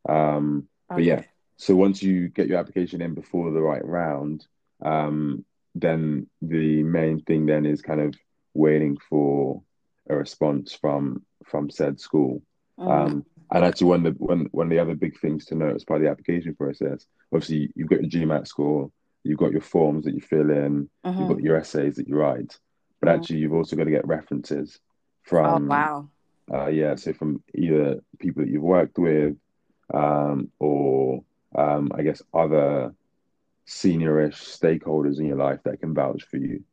Um, 0.08 0.68
okay. 0.92 0.96
But 0.96 1.04
yeah, 1.04 1.24
so 1.58 1.76
once 1.76 2.04
you 2.04 2.28
get 2.30 2.48
your 2.48 2.60
application 2.60 3.02
in 3.02 3.14
before 3.14 3.52
the 3.52 3.62
right 3.62 3.86
round, 3.86 4.46
um, 4.84 5.46
then 5.76 6.28
the 6.42 6.84
main 6.84 7.22
thing 7.22 7.46
then 7.46 7.66
is 7.66 7.82
kind 7.82 8.02
of 8.02 8.14
waiting 8.54 8.98
for 9.10 9.62
a 10.10 10.16
response 10.16 10.74
from 10.74 11.24
from 11.46 11.70
said 11.70 12.00
school. 12.00 12.42
Mm. 12.80 12.92
Um, 12.92 13.26
and 13.52 13.64
actually, 13.64 13.88
one 13.88 14.06
of 14.06 14.18
the 14.18 14.24
one 14.24 14.48
one 14.52 14.68
of 14.68 14.72
the 14.72 14.80
other 14.80 14.96
big 14.96 15.20
things 15.20 15.46
to 15.46 15.56
note 15.56 15.76
as 15.76 15.84
part 15.84 16.02
of 16.02 16.06
the 16.06 16.12
application 16.12 16.56
process, 16.56 17.06
obviously, 17.34 17.72
you've 17.76 17.90
got 17.90 18.02
your 18.02 18.10
GMAT 18.10 18.48
score, 18.48 18.92
you've 19.24 19.40
got 19.40 19.52
your 19.52 19.62
forms 19.62 20.06
that 20.06 20.14
you 20.14 20.22
fill 20.22 20.52
in, 20.52 20.90
mm-hmm. 21.06 21.20
you've 21.20 21.30
got 21.30 21.42
your 21.42 21.58
essays 21.58 21.96
that 21.96 22.08
you 22.08 22.16
write, 22.16 22.58
but 23.00 23.08
mm-hmm. 23.10 23.20
actually, 23.20 23.40
you've 23.40 23.54
also 23.54 23.76
got 23.76 23.86
to 23.86 23.92
get 23.92 24.08
references 24.08 24.80
from. 25.24 25.64
Oh 25.64 25.68
wow! 25.68 26.10
Uh, 26.52 26.68
yeah, 26.68 26.96
so 26.96 27.14
from 27.14 27.44
either 27.54 28.02
people 28.20 28.44
that 28.44 28.50
you've 28.50 28.64
worked 28.64 28.98
with, 28.98 29.36
um, 29.94 30.50
or 30.60 31.24
um, 31.56 31.92
I 31.94 32.04
guess 32.04 32.22
other 32.34 32.94
seniorish 33.68 34.60
stakeholders 34.60 35.20
in 35.20 35.26
your 35.26 35.38
life 35.38 35.60
that 35.64 35.82
can 35.82 35.94
vouch 35.94 36.24
for 36.24 36.38
you. 36.38 36.64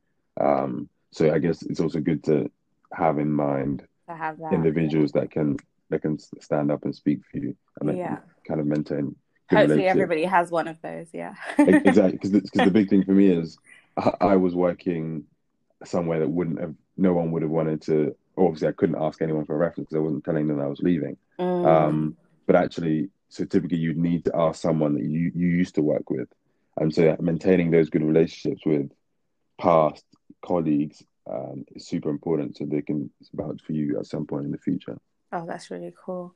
Um, 0.41 0.89
so 1.11 1.33
I 1.33 1.39
guess 1.39 1.63
it's 1.63 1.81
also 1.81 2.01
good 2.01 2.25
to 2.25 2.51
have 2.93 3.19
in 3.19 3.31
mind 3.31 3.87
have 4.09 4.39
that, 4.39 4.53
individuals 4.53 5.13
yeah. 5.15 5.23
that 5.23 5.31
can 5.31 5.57
that 5.91 6.03
can 6.03 6.19
stand 6.41 6.71
up 6.71 6.85
and 6.85 6.95
speak 6.95 7.21
for 7.31 7.39
you 7.39 7.57
and 7.81 7.97
yeah. 7.97 8.19
kind 8.47 8.61
of 8.61 8.67
maintain. 8.67 9.15
Hopefully, 9.51 9.87
everybody 9.87 10.25
has 10.25 10.51
one 10.51 10.69
of 10.69 10.81
those. 10.83 11.09
Yeah, 11.13 11.35
exactly. 11.59 12.13
Because 12.13 12.31
the, 12.33 12.43
the 12.55 12.71
big 12.73 12.89
thing 12.89 13.05
for 13.05 13.13
me 13.13 13.29
is 13.29 13.59
I, 13.97 14.13
I 14.21 14.37
was 14.37 14.55
working 14.55 15.25
somewhere 15.85 16.21
that 16.21 16.29
wouldn't 16.29 16.61
have 16.61 16.75
no 16.97 17.13
one 17.13 17.31
would 17.33 17.43
have 17.43 17.51
wanted 17.51 17.83
to. 17.83 18.17
Obviously, 18.37 18.69
I 18.69 18.73
couldn't 18.73 19.01
ask 19.01 19.21
anyone 19.23 19.45
for 19.45 19.55
a 19.55 19.59
reference 19.59 19.89
because 19.89 20.01
I 20.01 20.05
wasn't 20.05 20.25
telling 20.25 20.49
them 20.49 20.61
I 20.61 20.67
was 20.67 20.81
leaving. 20.81 21.17
Mm. 21.39 21.67
Um, 21.67 22.17
but 22.47 22.57
actually, 22.57 23.11
so 23.29 23.45
typically 23.45 23.79
you'd 23.79 23.99
need 23.99 24.25
to 24.25 24.37
ask 24.37 24.61
someone 24.61 24.95
that 24.95 25.05
you 25.05 25.31
you 25.35 25.49
used 25.49 25.75
to 25.77 25.83
work 25.83 26.11
with, 26.11 26.29
and 26.79 26.93
so 26.95 27.17
maintaining 27.21 27.71
those 27.71 27.91
good 27.91 28.03
relationships 28.03 28.63
with 28.65 28.91
past 29.61 30.05
colleagues 30.45 31.03
um, 31.31 31.65
is 31.75 31.87
super 31.87 32.11
important 32.11 32.57
so 32.57 32.65
they 32.65 32.83
can 32.83 33.11
vouch 33.33 33.61
for 33.63 33.73
you 33.73 33.99
at 33.99 34.07
some 34.07 34.27
point 34.27 34.47
in 34.47 34.53
the 34.53 34.59
future. 34.59 34.99
Oh, 35.35 35.45
that's 35.47 35.71
really 35.71 35.93
cool. 36.05 36.35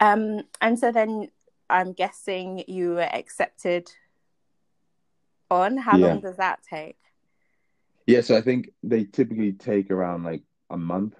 Um, 0.00 0.42
and 0.60 0.78
so 0.78 0.92
then 0.92 1.28
I'm 1.70 1.92
guessing 1.92 2.64
you 2.68 2.90
were 2.90 3.02
accepted 3.02 3.90
on. 5.50 5.76
How 5.76 5.96
yeah. 5.96 6.08
long 6.08 6.20
does 6.20 6.36
that 6.36 6.60
take? 6.68 6.98
Yeah, 8.06 8.20
so 8.20 8.36
I 8.36 8.42
think 8.42 8.70
they 8.82 9.04
typically 9.04 9.52
take 9.52 9.90
around 9.90 10.24
like 10.24 10.42
a 10.68 10.76
month 10.76 11.14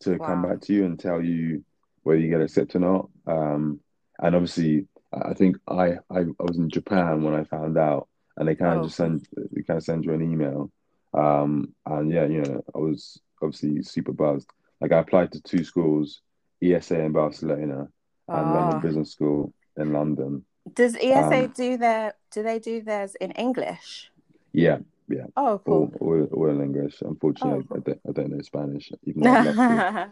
to 0.00 0.16
wow. 0.16 0.26
come 0.26 0.42
back 0.42 0.62
to 0.62 0.72
you 0.72 0.86
and 0.86 0.98
tell 0.98 1.20
you 1.20 1.64
whether 2.04 2.18
you 2.18 2.30
get 2.30 2.40
accepted 2.40 2.82
or 2.82 3.08
not. 3.26 3.36
Um, 3.36 3.80
and 4.18 4.34
obviously, 4.34 4.86
I 5.12 5.34
think 5.34 5.58
I, 5.68 5.98
I, 6.10 6.20
I 6.20 6.42
was 6.42 6.56
in 6.56 6.70
Japan 6.70 7.22
when 7.22 7.34
I 7.34 7.44
found 7.44 7.76
out, 7.76 8.08
and 8.36 8.48
they 8.48 8.54
kind 8.54 8.74
of 8.74 8.80
oh. 8.80 8.84
just 8.84 8.96
send 8.96 9.26
they 9.52 9.62
kind 9.62 9.76
of 9.76 9.84
send 9.84 10.04
you 10.04 10.14
an 10.14 10.22
email 10.22 10.70
um, 11.16 11.72
and 11.86 12.12
yeah, 12.12 12.26
you 12.26 12.42
know, 12.42 12.62
I 12.74 12.78
was 12.78 13.20
obviously 13.42 13.82
super 13.82 14.12
buzzed. 14.12 14.48
Like 14.80 14.92
I 14.92 14.98
applied 14.98 15.32
to 15.32 15.40
two 15.40 15.64
schools, 15.64 16.20
ESA 16.62 17.00
in 17.00 17.12
Barcelona 17.12 17.88
and 18.28 18.54
London 18.54 18.78
ah. 18.78 18.80
Business 18.80 19.12
School 19.12 19.52
in 19.76 19.92
London. 19.92 20.44
Does 20.74 20.96
ESA 20.96 21.44
um, 21.44 21.52
do 21.54 21.76
their 21.76 22.14
do 22.32 22.42
they 22.42 22.58
do 22.58 22.82
theirs 22.82 23.14
in 23.20 23.30
English? 23.32 24.10
Yeah, 24.52 24.78
yeah. 25.08 25.26
Oh, 25.36 25.60
cool. 25.64 25.92
All, 26.00 26.08
all, 26.08 26.24
all 26.32 26.50
in 26.50 26.60
English. 26.60 27.00
Unfortunately, 27.02 27.60
oh, 27.60 27.68
cool. 27.68 27.76
I, 27.76 27.80
don't, 27.80 28.00
I 28.08 28.12
don't 28.12 28.30
know 28.30 28.42
Spanish. 28.42 28.90
Even 29.04 29.22
yeah, 29.24 30.08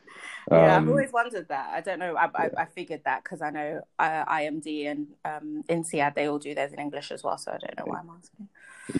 um, 0.51 0.61
I've 0.61 0.89
always 0.89 1.13
wondered 1.13 1.49
that. 1.49 1.71
I 1.73 1.81
don't 1.81 1.99
know. 1.99 2.15
I, 2.15 2.25
yeah. 2.25 2.49
I, 2.57 2.63
I, 2.63 2.65
figured 2.67 3.03
that 3.05 3.25
because 3.25 3.43
I 3.43 3.51
know 3.51 3.81
uh, 3.99 4.25
IMD 4.27 4.91
and 4.91 5.07
um, 5.25 5.65
INSEAD, 5.69 6.15
they 6.15 6.29
all 6.29 6.39
do 6.39 6.55
theirs 6.55 6.73
in 6.73 6.79
English 6.79 7.11
as 7.11 7.25
well. 7.25 7.39
So 7.39 7.51
I 7.51 7.59
don't 7.59 7.79
know 7.79 7.93
why 7.93 8.01
I'm 8.01 8.11
asking. 8.17 8.49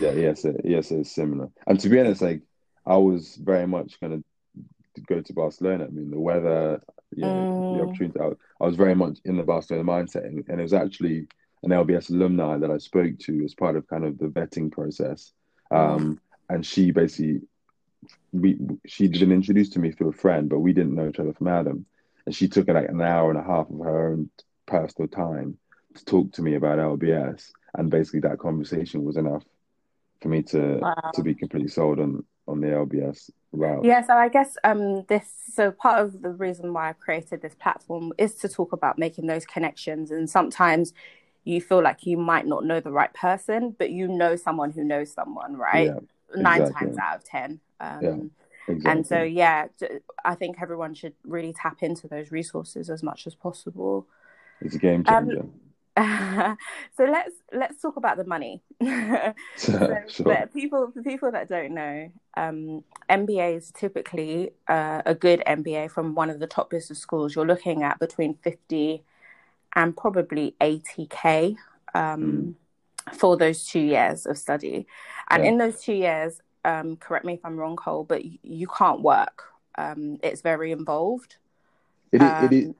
Yeah, 0.01 0.11
yes, 0.11 0.45
yes, 0.63 0.91
it's 0.91 1.11
similar. 1.11 1.49
And 1.67 1.79
to 1.79 1.89
be 1.89 1.99
honest, 1.99 2.21
like 2.21 2.41
I 2.85 2.97
was 2.97 3.35
very 3.35 3.67
much 3.67 3.99
going 3.99 4.23
to 4.95 5.01
go 5.07 5.21
to 5.21 5.33
Barcelona. 5.33 5.85
I 5.85 5.89
mean, 5.89 6.11
the 6.11 6.19
weather, 6.19 6.81
know, 7.21 7.27
mm. 7.27 7.77
the 7.77 7.83
opportunity. 7.83 8.19
I, 8.19 8.63
I, 8.63 8.67
was 8.67 8.75
very 8.75 8.95
much 8.95 9.19
in 9.25 9.37
the 9.37 9.43
Barcelona 9.43 9.83
mindset, 9.83 10.25
and, 10.25 10.43
and, 10.47 10.59
it 10.59 10.63
was 10.63 10.73
actually 10.73 11.27
an 11.63 11.71
LBS 11.71 12.09
alumni 12.09 12.57
that 12.57 12.71
I 12.71 12.77
spoke 12.77 13.17
to 13.19 13.43
as 13.43 13.53
part 13.53 13.75
of 13.75 13.87
kind 13.87 14.05
of 14.05 14.17
the 14.17 14.27
vetting 14.27 14.71
process. 14.71 15.31
Um, 15.71 16.15
mm. 16.15 16.17
And 16.49 16.65
she 16.65 16.91
basically, 16.91 17.41
we 18.31 18.57
she 18.85 19.07
been 19.07 19.31
introduced 19.31 19.73
to 19.73 19.79
me 19.79 19.91
through 19.91 20.09
a 20.09 20.13
friend, 20.13 20.49
but 20.49 20.59
we 20.59 20.73
didn't 20.73 20.95
know 20.95 21.09
each 21.09 21.19
other 21.19 21.33
from 21.33 21.47
Adam. 21.47 21.85
And 22.25 22.35
she 22.35 22.47
took 22.47 22.67
like 22.67 22.89
an 22.89 23.01
hour 23.01 23.29
and 23.29 23.39
a 23.39 23.43
half 23.43 23.69
of 23.69 23.79
her 23.79 24.11
own 24.11 24.29
personal 24.65 25.07
time 25.07 25.57
to 25.95 26.05
talk 26.05 26.31
to 26.33 26.41
me 26.41 26.55
about 26.55 26.77
LBS, 26.77 27.51
and 27.75 27.89
basically 27.89 28.21
that 28.21 28.39
conversation 28.39 29.03
was 29.03 29.17
enough 29.17 29.43
for 30.21 30.29
me 30.29 30.43
to 30.43 30.79
wow. 30.81 31.11
to 31.13 31.23
be 31.23 31.33
completely 31.33 31.69
sold 31.69 31.99
on 31.99 32.23
on 32.47 32.61
the 32.61 32.67
LBS 32.67 33.31
route. 33.51 33.85
Yeah, 33.85 34.05
so 34.05 34.13
I 34.13 34.29
guess 34.29 34.57
um 34.63 35.03
this 35.07 35.25
so 35.53 35.71
part 35.71 36.01
of 36.03 36.21
the 36.21 36.29
reason 36.29 36.73
why 36.73 36.89
I 36.89 36.93
created 36.93 37.41
this 37.41 37.55
platform 37.55 38.11
is 38.17 38.35
to 38.35 38.49
talk 38.49 38.73
about 38.73 38.97
making 38.97 39.27
those 39.27 39.45
connections 39.45 40.11
and 40.11 40.29
sometimes 40.29 40.93
you 41.45 41.61
feel 41.61 41.81
like 41.81 42.05
you 42.05 42.17
might 42.17 42.47
not 42.47 42.65
know 42.65 42.79
the 42.79 42.91
right 42.91 43.13
person, 43.13 43.75
but 43.77 43.91
you 43.91 44.07
know 44.07 44.35
someone 44.35 44.71
who 44.71 44.83
knows 44.83 45.13
someone, 45.13 45.55
right? 45.55 45.87
Yeah. 45.87 45.99
nine 46.35 46.61
Exactly. 46.61 46.87
times 46.87 46.97
out 46.97 47.15
of 47.17 47.23
ten. 47.23 47.59
Um, 47.79 48.01
Yeah, 48.01 48.73
exactly. 48.73 48.91
And 48.91 49.07
so, 49.07 49.21
yeah, 49.21 49.67
I 50.25 50.33
think 50.35 50.57
everyone 50.61 50.95
should 50.95 51.13
really 51.23 51.53
tap 51.53 51.83
into 51.83 52.07
those 52.07 52.31
resources 52.31 52.89
as 52.89 53.03
much 53.03 53.27
as 53.27 53.35
possible. 53.35 54.07
it's 54.61 54.75
a 54.75 54.79
game 54.79 55.03
Um, 55.07 55.29
changer. 55.29 55.45
so 56.97 57.05
let's 57.05 57.31
let's 57.53 57.81
talk 57.81 57.95
about 57.95 58.17
the 58.17 58.25
money. 58.25 58.61
so 58.81 59.33
sure. 60.07 60.25
for 60.25 60.49
people 60.53 60.91
for 60.91 61.01
people 61.01 61.31
that 61.31 61.47
don't 61.47 61.73
know, 61.73 62.11
um, 62.35 62.83
MBAs 63.09 63.71
typically 63.73 64.51
uh, 64.67 65.01
a 65.05 65.15
good 65.15 65.41
MBA 65.47 65.91
from 65.91 66.13
one 66.13 66.29
of 66.29 66.39
the 66.39 66.47
top 66.47 66.69
business 66.69 66.99
schools. 66.99 67.33
You're 67.33 67.45
looking 67.45 67.83
at 67.83 67.97
between 67.99 68.35
fifty 68.35 69.03
and 69.73 69.95
probably 69.95 70.55
eighty 70.59 71.07
k 71.09 71.55
um, 71.93 72.57
for 73.13 73.37
those 73.37 73.65
two 73.65 73.79
years 73.79 74.25
of 74.25 74.37
study, 74.37 74.87
and 75.29 75.43
Yeah. 75.43 75.49
in 75.49 75.57
those 75.57 75.81
two 75.81 75.93
years, 75.93 76.41
um, 76.65 76.97
correct 76.97 77.23
me 77.23 77.35
if 77.35 77.45
I'm 77.45 77.55
wrong, 77.55 77.77
Cole, 77.77 78.03
but 78.03 78.25
you, 78.25 78.37
you 78.43 78.67
can't 78.67 78.99
work. 79.01 79.43
Um, 79.77 80.19
it's 80.23 80.41
very 80.41 80.73
involved. 80.73 81.37
It 82.11 82.21
is, 82.21 82.31
it 82.43 82.53
is 82.53 82.65
Um, 82.65 82.75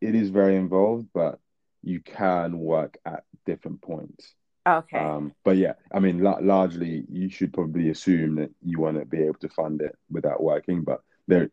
it 0.00 0.14
is 0.14 0.30
very 0.30 0.56
involved, 0.56 1.08
but 1.12 1.40
you 1.82 2.00
can 2.00 2.58
work 2.58 2.98
at 3.04 3.24
different 3.46 3.82
points. 3.82 4.34
Okay. 4.66 4.98
Um, 4.98 5.32
but 5.44 5.56
yeah, 5.56 5.74
I 5.92 5.98
mean, 5.98 6.20
la 6.22 6.38
largely 6.40 7.04
you 7.10 7.28
should 7.28 7.52
probably 7.52 7.90
assume 7.90 8.36
that 8.36 8.50
you 8.62 8.80
want 8.80 8.98
to 8.98 9.04
be 9.04 9.22
able 9.22 9.38
to 9.40 9.48
fund 9.48 9.82
it 9.82 9.96
without 10.10 10.42
working. 10.42 10.82
But 10.84 11.00
there, 11.26 11.50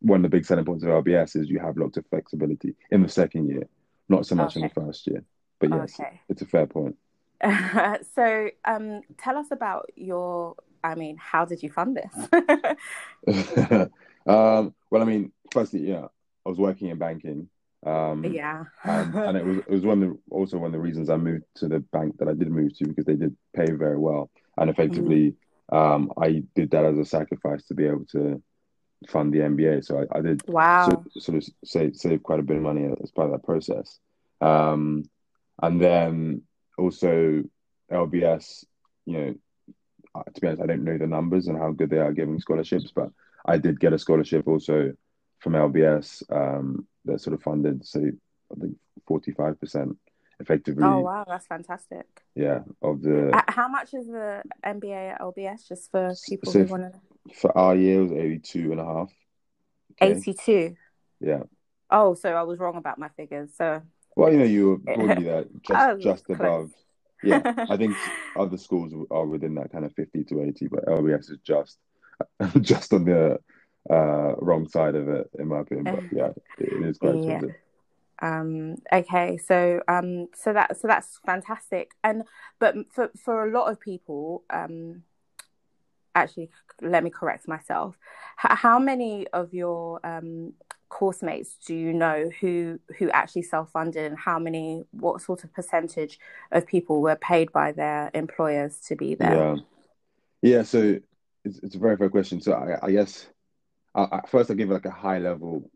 one 0.00 0.18
of 0.18 0.22
the 0.22 0.36
big 0.36 0.44
selling 0.44 0.64
points 0.64 0.84
of 0.84 0.90
LBS 0.90 1.36
is 1.36 1.48
you 1.48 1.60
have 1.60 1.78
lots 1.78 1.96
of 1.96 2.06
flexibility 2.08 2.74
in 2.90 3.02
the 3.02 3.08
second 3.08 3.48
year, 3.48 3.68
not 4.08 4.26
so 4.26 4.34
much 4.34 4.56
in 4.56 4.62
the 4.62 4.68
first 4.68 5.06
year. 5.06 5.24
But 5.60 5.70
yes, 5.70 5.98
Okay. 5.98 6.20
it's 6.28 6.42
a 6.42 6.46
fair 6.46 6.66
point. 6.66 6.96
so, 8.14 8.50
um, 8.64 9.00
tell 9.18 9.36
us 9.36 9.46
about 9.50 9.90
your. 9.96 10.56
I 10.84 10.96
mean, 10.96 11.16
how 11.16 11.44
did 11.44 11.62
you 11.62 11.70
fund 11.70 11.96
this? 11.96 12.28
um, 14.26 14.74
well, 14.90 15.02
I 15.02 15.04
mean, 15.04 15.32
firstly, 15.52 15.88
yeah, 15.88 16.06
I 16.44 16.48
was 16.48 16.58
working 16.58 16.88
in 16.88 16.98
banking. 16.98 17.48
Um, 17.84 18.24
yeah. 18.24 18.64
and, 18.84 19.14
and 19.14 19.36
it 19.36 19.44
was 19.44 19.58
it 19.58 19.70
was 19.70 19.84
one 19.84 20.02
of 20.02 20.10
the, 20.10 20.18
also 20.30 20.58
one 20.58 20.66
of 20.66 20.72
the 20.72 20.78
reasons 20.78 21.10
I 21.10 21.16
moved 21.16 21.44
to 21.56 21.68
the 21.68 21.80
bank 21.80 22.18
that 22.18 22.28
I 22.28 22.34
did 22.34 22.50
move 22.50 22.76
to 22.78 22.86
because 22.86 23.04
they 23.04 23.16
did 23.16 23.36
pay 23.54 23.72
very 23.72 23.98
well, 23.98 24.30
and 24.56 24.70
effectively, 24.70 25.34
um, 25.70 26.12
I 26.20 26.44
did 26.54 26.70
that 26.70 26.84
as 26.84 26.98
a 26.98 27.04
sacrifice 27.04 27.64
to 27.66 27.74
be 27.74 27.86
able 27.86 28.04
to 28.12 28.42
fund 29.08 29.32
the 29.32 29.40
MBA. 29.40 29.84
So 29.84 29.98
I, 29.98 30.18
I 30.18 30.20
did 30.20 30.42
wow. 30.46 30.86
sort, 30.86 31.22
sort 31.22 31.38
of 31.38 31.48
save 31.64 31.96
save 31.96 32.22
quite 32.22 32.40
a 32.40 32.44
bit 32.44 32.56
of 32.56 32.62
money 32.62 32.88
as 33.02 33.10
part 33.10 33.26
of 33.26 33.32
that 33.32 33.46
process, 33.46 33.98
um, 34.40 35.04
and 35.60 35.80
then 35.80 36.42
also 36.78 37.42
LBS. 37.90 38.64
You 39.06 39.12
know, 39.12 39.34
to 40.32 40.40
be 40.40 40.46
honest, 40.46 40.62
I 40.62 40.66
don't 40.66 40.84
know 40.84 40.98
the 40.98 41.06
numbers 41.08 41.48
and 41.48 41.58
how 41.58 41.72
good 41.72 41.90
they 41.90 41.98
are 41.98 42.12
giving 42.12 42.38
scholarships, 42.38 42.92
but 42.94 43.10
I 43.44 43.58
did 43.58 43.80
get 43.80 43.92
a 43.92 43.98
scholarship 43.98 44.46
also 44.46 44.92
from 45.40 45.54
LBS 45.54 46.22
um, 46.30 46.86
that 47.04 47.20
sort 47.20 47.34
of 47.34 47.42
funded, 47.42 47.84
so 47.86 48.00
I 48.00 48.60
think 48.60 48.76
forty 49.06 49.32
five 49.32 49.58
percent 49.60 49.96
effectively. 50.40 50.84
oh 50.84 51.00
wow, 51.00 51.24
that's 51.26 51.46
fantastic. 51.46 52.06
Yeah, 52.34 52.60
of 52.82 53.02
the 53.02 53.28
H- 53.34 53.44
How 53.48 53.68
much 53.68 53.94
is 53.94 54.06
the 54.06 54.42
MBA 54.64 55.12
at 55.14 55.20
LBS? 55.20 55.68
Just 55.68 55.90
for 55.90 56.12
people 56.28 56.52
So 56.52 56.58
who 56.60 56.64
want 56.66 56.92
to 56.92 57.34
for 57.34 57.56
our 57.56 57.74
year 57.76 58.00
it 58.00 58.02
was 58.04 58.12
eighty 58.12 58.38
two 58.38 58.72
and 58.72 58.80
a 58.80 58.84
half. 58.84 59.10
Okay. 60.00 60.12
Eighty-two. 60.14 60.74
Yeah. 61.20 61.42
Oh, 61.90 62.14
so 62.14 62.32
I 62.34 62.42
was 62.42 62.58
wrong 62.58 62.76
about 62.76 62.98
my 62.98 63.08
figures. 63.10 63.50
So 63.56 63.82
Well, 64.16 64.32
you 64.32 64.38
know, 64.38 64.44
you 64.44 64.68
were 64.70 64.78
probably 64.78 65.24
there 65.24 65.44
just 65.62 65.80
Oh, 65.88 65.98
just 65.98 66.24
close. 66.24 66.38
above. 66.38 66.70
Yeah, 67.22 67.40
I 67.70 67.76
think 67.76 67.96
other 68.36 68.56
schools 68.56 68.92
are 69.10 69.26
within 69.26 69.54
that 69.56 69.70
kind 69.70 69.84
of 69.84 69.92
fifty 69.94 70.24
to 70.24 70.42
eighty, 70.42 70.66
but 70.66 70.86
LBS 70.86 71.30
is 71.30 71.38
just 71.44 71.78
just 72.60 72.92
on 72.92 73.04
the 73.04 73.38
uh, 73.90 74.34
wrong 74.38 74.68
side 74.68 74.94
of 74.94 75.08
it, 75.08 75.30
in 75.38 75.48
my 75.48 75.60
opinion. 75.60 75.84
But 76.10 76.16
yeah, 76.16 76.30
it 76.58 76.86
is 76.86 76.98
quite 76.98 77.24
Yeah. 77.24 77.40
Um, 78.20 78.76
okay, 78.92 79.36
so 79.36 79.82
um, 79.88 80.28
so 80.34 80.52
that 80.52 80.80
so 80.80 80.86
that's 80.86 81.18
fantastic. 81.26 81.90
And 82.04 82.22
but 82.60 82.76
for 82.92 83.10
for 83.16 83.48
a 83.48 83.50
lot 83.50 83.70
of 83.70 83.80
people, 83.80 84.44
um, 84.48 85.02
actually, 86.14 86.50
let 86.80 87.02
me 87.02 87.10
correct 87.10 87.48
myself. 87.48 87.98
H- 88.44 88.58
how 88.58 88.78
many 88.78 89.26
of 89.28 89.52
your 89.52 89.98
um, 90.04 90.52
course 90.88 91.22
mates 91.22 91.56
do 91.66 91.74
you 91.74 91.92
know 91.92 92.30
who 92.40 92.78
who 92.98 93.10
actually 93.10 93.42
self-funded, 93.42 94.04
and 94.04 94.18
how 94.18 94.38
many, 94.38 94.84
what 94.92 95.20
sort 95.20 95.42
of 95.42 95.52
percentage 95.52 96.20
of 96.52 96.64
people 96.64 97.02
were 97.02 97.16
paid 97.16 97.50
by 97.50 97.72
their 97.72 98.10
employers 98.14 98.78
to 98.86 98.94
be 98.94 99.16
there? 99.16 99.32
Yeah, 99.32 99.56
yeah. 100.42 100.62
So 100.62 101.00
it's 101.44 101.58
it's 101.58 101.74
a 101.74 101.78
very 101.78 101.96
fair 101.96 102.08
question. 102.08 102.40
So 102.40 102.52
I, 102.52 102.86
I 102.86 102.92
guess 102.92 103.26
uh, 103.94 104.06
uh, 104.10 104.20
first 104.26 104.50
I'll 104.50 104.56
give 104.56 104.70
like 104.70 104.86
a 104.86 104.90
high 104.90 105.18
level 105.18 105.70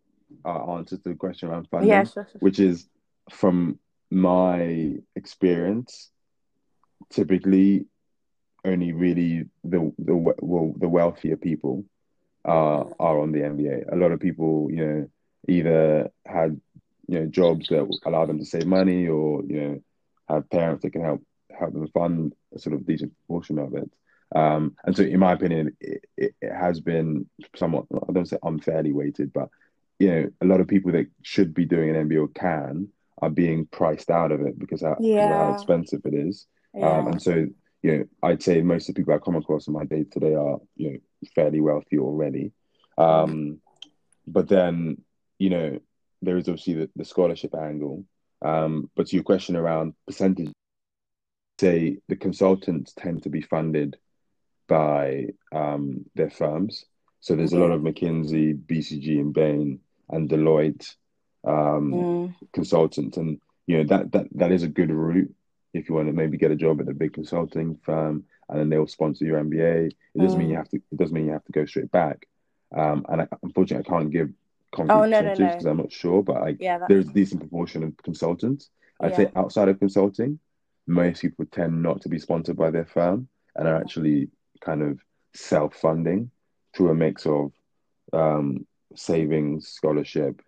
uh, 0.45 0.75
answer 0.75 0.97
to 0.97 1.09
the 1.11 1.15
question 1.15 1.49
around 1.49 1.69
funding. 1.71 1.91
Yeah, 1.91 2.05
sure, 2.05 2.27
sure. 2.31 2.41
which 2.41 2.59
is 2.59 2.89
from 3.31 3.79
my 4.11 4.95
experience, 5.15 6.11
typically 7.11 7.87
only 8.65 8.93
really 8.93 9.45
the 9.65 9.93
the 9.99 10.15
well 10.15 10.75
the 10.77 10.89
wealthier 10.89 11.37
people 11.37 11.85
are 12.45 12.87
are 12.99 13.21
on 13.21 13.33
the 13.33 13.41
MBA. 13.41 13.93
A 13.93 13.97
lot 13.97 14.13
of 14.13 14.21
people, 14.21 14.69
you 14.71 14.87
know, 14.87 15.11
either 15.49 16.11
had 16.25 16.61
you 17.07 17.21
know 17.21 17.27
jobs 17.27 17.69
that 17.69 17.89
allow 18.05 18.27
them 18.27 18.39
to 18.39 18.45
save 18.45 18.67
money, 18.67 19.09
or 19.09 19.43
you 19.47 19.61
know, 19.61 19.83
have 20.29 20.51
parents 20.51 20.83
that 20.83 20.93
can 20.93 21.03
help 21.03 21.23
help 21.59 21.73
them 21.73 21.89
fund 21.89 22.35
a 22.55 22.59
sort 22.59 22.75
of 22.75 22.87
decent 22.87 23.13
portion 23.29 23.59
of 23.59 23.75
it. 23.75 23.91
Um, 24.35 24.77
and 24.85 24.97
so, 24.97 25.03
in 25.03 25.21
my 25.21 25.33
opinion, 25.33 25.77
it, 25.81 26.05
it, 26.17 26.35
has 26.43 26.81
been 26.81 27.27
somewhat 27.55 27.87
I 28.09 28.13
don't 28.13 28.29
say 28.29 28.39
unfairly 28.43 28.93
weighted, 28.93 29.33
but 29.33 29.49
you 29.99 30.11
know, 30.11 30.31
a 30.41 30.47
lot 30.47 30.61
of 30.61 30.69
people 30.69 30.93
that 30.93 31.07
should 31.23 31.55
be 31.55 31.65
doing 31.65 31.95
an 31.95 32.09
MBA 32.09 32.21
or 32.21 32.29
can 32.29 32.89
are 33.23 33.31
being 33.31 33.67
priced 33.67 34.11
out 34.11 34.33
of 34.33 34.43
it 34.43 34.59
because 34.59 34.83
how, 34.83 34.93
of 34.93 34.99
how 34.99 35.07
Yeah. 35.09 35.53
expensive 35.53 36.03
it 36.05 36.15
is. 36.15 36.47
Yeah. 36.75 36.99
Um, 36.99 37.09
and 37.09 37.23
so, 37.23 37.47
you 37.83 37.99
know, 37.99 38.05
I'd 38.23 38.43
say 38.43 38.61
most 38.61 38.89
of 38.89 38.95
the 38.95 39.01
people 39.01 39.15
I 39.15 39.19
come 39.19 39.37
across 39.37 39.69
in 39.69 39.73
my 39.73 39.85
day 39.85 40.05
to 40.05 40.21
day 40.21 40.35
are, 40.35 40.59
you 40.77 40.93
know, 40.93 40.99
fairly 41.35 41.61
wealthy 41.61 41.99
already. 41.99 42.53
Um, 42.99 43.61
but 44.27 44.49
then, 44.49 45.03
you 45.39 45.51
know, 45.51 45.79
there 46.21 46.37
is 46.37 46.49
obviously 46.49 46.75
the, 46.75 46.91
the 46.97 47.05
scholarship 47.05 47.55
angle. 47.55 48.05
Um, 48.43 48.91
but 48.97 49.07
to 49.07 49.17
your 49.17 49.23
question 49.23 49.57
around 49.57 49.95
percentage, 50.07 50.53
say 51.59 51.99
the 52.09 52.17
consultants 52.17 52.93
tend 52.93 53.23
to 53.23 53.31
be 53.31 53.41
funded 53.41 53.97
by 54.69 55.27
um, 55.53 56.05
their 56.15 56.31
firms. 56.31 56.85
So 57.21 57.35
there's 57.35 57.53
a 57.53 57.59
lot 57.59 57.73
of 57.73 57.81
McKinsey, 57.83 58.55
BCG, 58.55 59.19
and 59.21 59.33
Bain, 59.33 59.81
and 60.11 60.29
Deloitte 60.29 60.95
um, 61.47 61.93
Mm, 61.93 62.35
consultants, 62.53 63.17
and 63.17 63.41
you 63.67 63.79
know 63.79 63.85
that 63.85 64.13
that 64.13 64.27
that 64.35 64.53
is 64.53 64.63
a 64.63 64.69
good 64.69 64.91
route 64.91 65.33
if 65.75 65.89
you 65.89 65.95
want 65.95 66.09
to 66.09 66.13
maybe 66.13 66.39
get 66.39 66.51
a 66.51 66.57
job 66.57 66.81
at 66.81 66.89
a 66.89 66.95
big 66.95 67.13
consulting 67.13 67.79
firm, 67.85 68.25
and 68.49 68.59
then 68.59 68.69
they'll 68.69 68.87
sponsor 68.87 69.25
your 69.25 69.41
MBA. 69.43 69.91
It 70.15 70.21
doesn't 70.21 70.39
mean 70.39 70.49
Mm. 70.49 70.51
you 70.53 70.57
have 70.57 70.69
to. 70.71 70.77
It 70.77 70.97
doesn't 70.99 71.15
mean 71.15 71.27
you 71.27 71.33
have 71.33 71.45
to 71.45 71.53
go 71.53 71.67
straight 71.67 71.91
back. 71.91 72.27
Um, 72.77 73.05
and 73.09 73.23
I, 73.23 73.29
unfortunately, 73.43 73.87
I 73.87 73.91
can't 73.99 74.11
give 74.11 74.31
concrete 74.75 74.93
Oh, 74.95 75.05
no, 75.05 75.21
no, 75.21 75.21
percentages 75.21 75.39
no. 75.39 75.47
because 75.49 75.67
I'm 75.67 75.77
not 75.79 75.93
sure, 75.93 76.23
but 76.23 76.41
like 76.41 76.57
yeah, 76.61 76.79
there's 76.89 77.09
a 77.09 77.13
decent 77.13 77.41
proportion 77.41 77.83
of 77.85 77.97
consultants. 78.03 78.71
I'd 79.01 79.11
Yeah. 79.13 79.17
say 79.17 79.31
outside 79.37 79.69
of 79.69 79.79
consulting, 79.79 80.39
most 80.87 81.23
people 81.23 81.45
tend 81.47 81.83
not 81.83 82.03
to 82.03 82.09
be 82.09 82.19
sponsored 82.19 82.57
by 82.57 82.71
their 82.71 82.85
firm 82.87 83.29
and 83.55 83.67
are 83.69 83.77
actually 83.77 84.31
kind 84.61 84.83
of 84.83 85.01
self-funding 85.35 86.31
through 86.75 86.91
a 86.91 86.95
mix 86.95 87.27
of 87.27 87.53
um, 88.13 88.67
savings, 88.95 89.69
scholarship, 89.69 90.41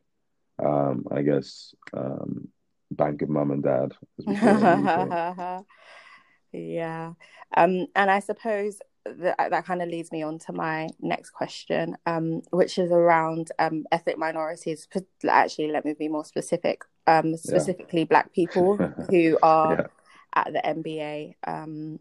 um, 0.65 1.07
I 1.11 1.23
guess, 1.23 1.75
um, 1.97 2.49
bank 2.91 3.23
of 3.23 3.29
mum 3.29 3.51
and 3.51 3.63
dad. 3.63 3.95
As 4.19 4.27
we 4.27 4.37
say 4.37 4.51
in 4.51 4.61
the 4.61 5.35
UK. 5.39 5.65
yeah. 6.53 7.13
Um, 7.57 7.87
and 7.95 8.11
I 8.11 8.21
suppose 8.21 8.79
that 9.05 9.37
that 9.51 9.65
kind 9.65 9.81
of 9.81 9.89
leads 9.89 10.13
me 10.13 10.23
on 10.23 10.39
to 10.41 10.53
my 10.53 10.89
next 11.01 11.31
question, 11.31 11.97
um, 12.07 12.43
which 12.51 12.79
is 12.79 12.91
around 12.91 13.51
um, 13.59 13.85
ethnic 13.91 14.19
minorities. 14.19 14.87
Actually, 15.27 15.71
let 15.71 15.85
me 15.85 15.95
be 15.95 16.09
more 16.09 16.25
specific. 16.25 16.83
Um, 17.07 17.37
specifically, 17.37 18.05
Black 18.05 18.33
people 18.35 18.77
who 19.11 19.39
are 19.43 19.73
Yeah. 19.73 19.87
at 20.35 20.53
the 20.53 20.61
MBA, 20.61 21.37
um, 21.47 22.01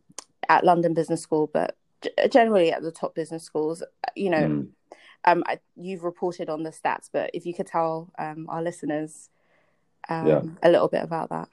at 0.49 0.65
London 0.65 0.93
Business 0.93 1.21
School, 1.21 1.49
but 1.53 1.77
generally 2.31 2.71
at 2.71 2.81
the 2.81 2.91
top 2.91 3.15
business 3.15 3.43
schools. 3.43 3.83
You 4.15 4.29
know, 4.29 4.47
Mm. 4.47 4.67
um, 5.25 5.43
I, 5.47 5.59
you've 5.75 6.03
reported 6.03 6.49
on 6.49 6.63
the 6.63 6.69
stats, 6.71 7.09
but 7.11 7.31
if 7.33 7.45
you 7.45 7.53
could 7.53 7.67
tell 7.67 8.11
um, 8.17 8.47
our 8.49 8.61
listeners 8.61 9.29
um, 10.09 10.27
Yeah. 10.27 10.41
a 10.63 10.69
little 10.71 10.87
bit 10.87 11.03
about 11.03 11.29
that. 11.29 11.49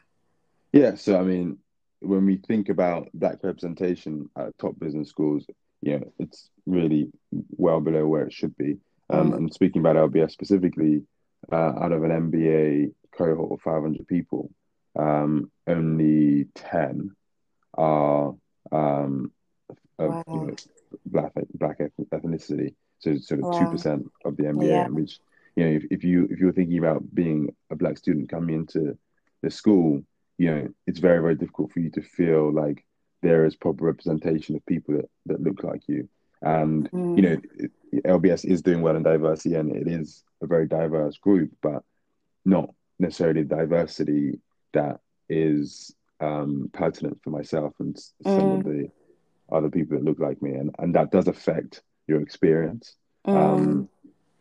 Yeah, 0.73 0.95
so 0.95 1.19
I 1.19 1.23
mean, 1.25 1.59
when 2.01 2.25
we 2.27 2.37
think 2.37 2.69
about 2.69 3.09
black 3.15 3.43
representation 3.43 4.29
at 4.37 4.57
top 4.59 4.79
business 4.79 5.09
schools, 5.09 5.47
you 5.81 5.99
know, 5.99 6.13
it's 6.19 6.51
really 6.67 7.11
well 7.57 7.81
below 7.81 8.07
where 8.07 8.27
it 8.27 8.33
should 8.33 8.57
be. 8.57 8.79
Um, 9.11 9.33
Mm. 9.33 9.37
And 9.37 9.55
speaking 9.55 9.81
about 9.81 9.97
LBS 9.97 10.31
specifically, 10.33 11.03
uh, 11.53 11.57
out 11.81 11.93
of 11.93 12.05
an 12.05 12.11
MBA 12.11 12.93
cohort 13.13 13.53
of 13.53 13.61
500 13.63 14.07
people, 14.07 14.51
um, 14.97 15.51
only 15.67 16.45
10 16.55 17.11
are 17.75 18.35
um, 18.73 19.33
of, 19.99 20.23
you 20.33 20.41
know, 20.41 20.55
black 21.07 21.33
black 21.55 21.79
ethnicity, 22.13 22.75
so 22.99 23.17
sort 23.19 23.41
of 23.41 23.47
Wow. 23.47 23.59
two 23.59 23.67
percent 23.69 24.11
of 24.25 24.37
the 24.37 24.45
MBA, 24.45 24.63
Yeah. 24.65 24.89
which 24.89 25.19
you 25.57 25.65
know 25.65 25.71
if, 25.71 25.85
if 25.91 26.05
you 26.05 26.27
if 26.31 26.39
you're 26.39 26.53
thinking 26.53 26.79
about 26.79 27.03
being 27.15 27.55
a 27.71 27.77
black 27.77 27.99
student 27.99 28.29
coming 28.29 28.55
into 28.55 28.97
the 29.43 29.51
school, 29.51 30.03
you 30.39 30.51
know 30.51 30.69
it's 30.87 30.99
very 31.01 31.21
very 31.21 31.35
difficult 31.35 31.73
for 31.73 31.81
you 31.81 31.91
to 31.91 32.03
feel 32.03 32.53
like 32.53 32.85
there 33.23 33.45
is 33.45 33.57
proper 33.57 33.85
representation 33.87 34.55
of 34.55 34.67
people 34.67 34.95
that, 34.97 35.09
that 35.27 35.43
look 35.43 35.63
like 35.65 35.83
you, 35.89 36.09
and 36.43 36.91
you 37.17 37.23
know 37.23 37.37
LBS 38.05 38.45
is 38.45 38.63
doing 38.63 38.83
well 38.83 38.97
in 38.97 39.03
diversity 39.03 39.55
and 39.55 39.75
it 39.75 39.87
is 39.87 40.25
a 40.43 40.47
very 40.47 40.67
diverse 40.67 41.17
group, 41.19 41.51
but 41.63 41.83
not 42.45 42.69
necessarily 42.99 43.45
diversity 43.45 44.41
that 44.73 45.01
is 45.29 45.95
um, 46.21 46.69
pertinent 46.73 47.19
for 47.23 47.31
myself 47.31 47.73
and 47.79 47.97
some 48.27 48.53
of 48.53 48.65
the 48.65 48.89
other 49.51 49.71
people 49.71 49.97
that 49.97 50.05
look 50.05 50.19
like 50.19 50.41
me, 50.43 50.53
and 50.53 50.75
and 50.79 50.95
that 50.95 51.11
does 51.11 51.29
affect 51.29 51.83
your 52.07 52.21
experience, 52.21 52.97
Mm. 53.27 53.35
um, 53.35 53.89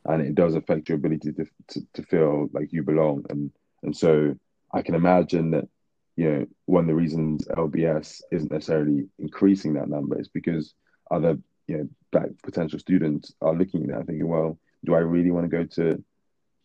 and 0.06 0.22
it 0.22 0.36
does 0.36 0.56
affect 0.56 0.89
your 0.89 0.98
ability 0.98 1.32
to, 1.34 1.46
to 1.70 1.82
to 1.94 2.04
feel 2.04 2.50
like 2.54 2.74
you 2.74 2.84
belong, 2.84 3.26
and 3.30 3.52
and 3.84 3.96
so 3.96 4.36
I 4.72 4.82
can 4.82 4.96
imagine 4.96 5.52
that 5.52 5.68
you 6.16 6.30
know 6.32 6.46
one 6.66 6.84
of 6.84 6.88
the 6.88 6.96
reasons 6.96 7.48
LBS 7.48 8.22
isn't 8.32 8.52
necessarily 8.52 9.08
increasing 9.20 9.74
that 9.74 9.89
number 9.89 10.20
is 10.20 10.28
because 10.28 10.74
other 11.10 11.38
you 11.68 11.78
know 11.78 11.89
black 12.12 12.30
potential 12.44 12.80
students 12.80 13.34
are 13.42 13.56
looking 13.56 13.84
at 13.84 13.88
that 13.88 13.98
and 14.00 14.08
thinking, 14.08 14.28
well, 14.28 14.60
do 14.86 14.94
I 14.96 15.00
really 15.00 15.32
want 15.32 15.50
to 15.50 15.58
go 15.58 15.63
to 15.78 16.04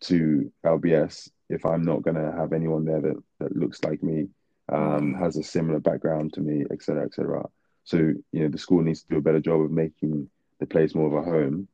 to 0.01 0.51
LBS 0.65 1.29
if 1.49 1.65
I'm 1.65 1.81
not 1.83 2.03
going 2.03 2.15
to 2.15 2.31
have 2.31 2.53
anyone 2.53 2.85
there 2.85 3.01
that, 3.01 3.23
that 3.39 3.55
looks 3.55 3.83
like 3.83 4.03
me, 4.03 4.27
um, 4.71 5.13
has 5.15 5.35
a 5.35 5.43
similar 5.43 5.79
background 5.79 6.33
to 6.33 6.41
me, 6.41 6.63
et 6.71 6.81
cetera, 6.83 7.05
et 7.05 7.13
cetera. 7.13 7.43
So, 7.89 7.97
you 7.97 8.41
know, 8.43 8.49
the 8.49 8.59
school 8.59 8.83
needs 8.83 9.01
to 9.01 9.09
do 9.09 9.17
a 9.17 9.21
better 9.21 9.39
job 9.39 9.61
of 9.61 9.71
making 9.71 10.29
the 10.59 10.67
place 10.67 10.93
more 10.93 11.07
of 11.07 11.13
a 11.25 11.27
home. 11.27 11.67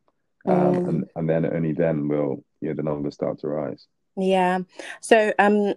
Um, 0.47 0.53
Mm. 0.55 0.87
and, 0.87 1.05
and 1.15 1.29
then 1.29 1.45
only 1.45 1.73
then 1.73 2.07
will, 2.07 2.43
you 2.61 2.69
know, 2.69 2.75
the 2.75 2.83
numbers 2.83 3.15
start 3.15 3.39
to 3.39 3.47
rise. 3.49 3.87
Yeah. 4.15 4.59
So 5.01 5.33
um 5.39 5.73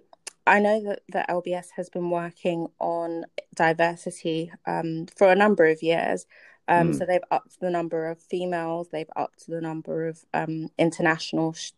I 0.47 0.61
know 0.61 0.81
that 0.85 1.01
the 1.09 1.25
LBS 1.29 1.71
has 1.77 1.89
been 1.91 2.11
working 2.11 2.69
on 2.79 3.25
diversity 3.57 4.53
um 4.65 5.07
for 5.17 5.29
a 5.33 5.35
number 5.35 5.65
of 5.67 5.83
years. 5.83 6.25
Um 6.69 6.93
Mm. 6.93 6.95
so 6.95 7.05
they've 7.05 7.29
upped 7.33 7.59
the 7.59 7.71
number 7.71 8.07
of 8.07 8.21
females, 8.21 8.91
they've 8.91 9.11
upped 9.17 9.49
the 9.49 9.61
number 9.61 10.07
of 10.07 10.25
um 10.33 10.69
international 10.79 11.53
sh- 11.55 11.73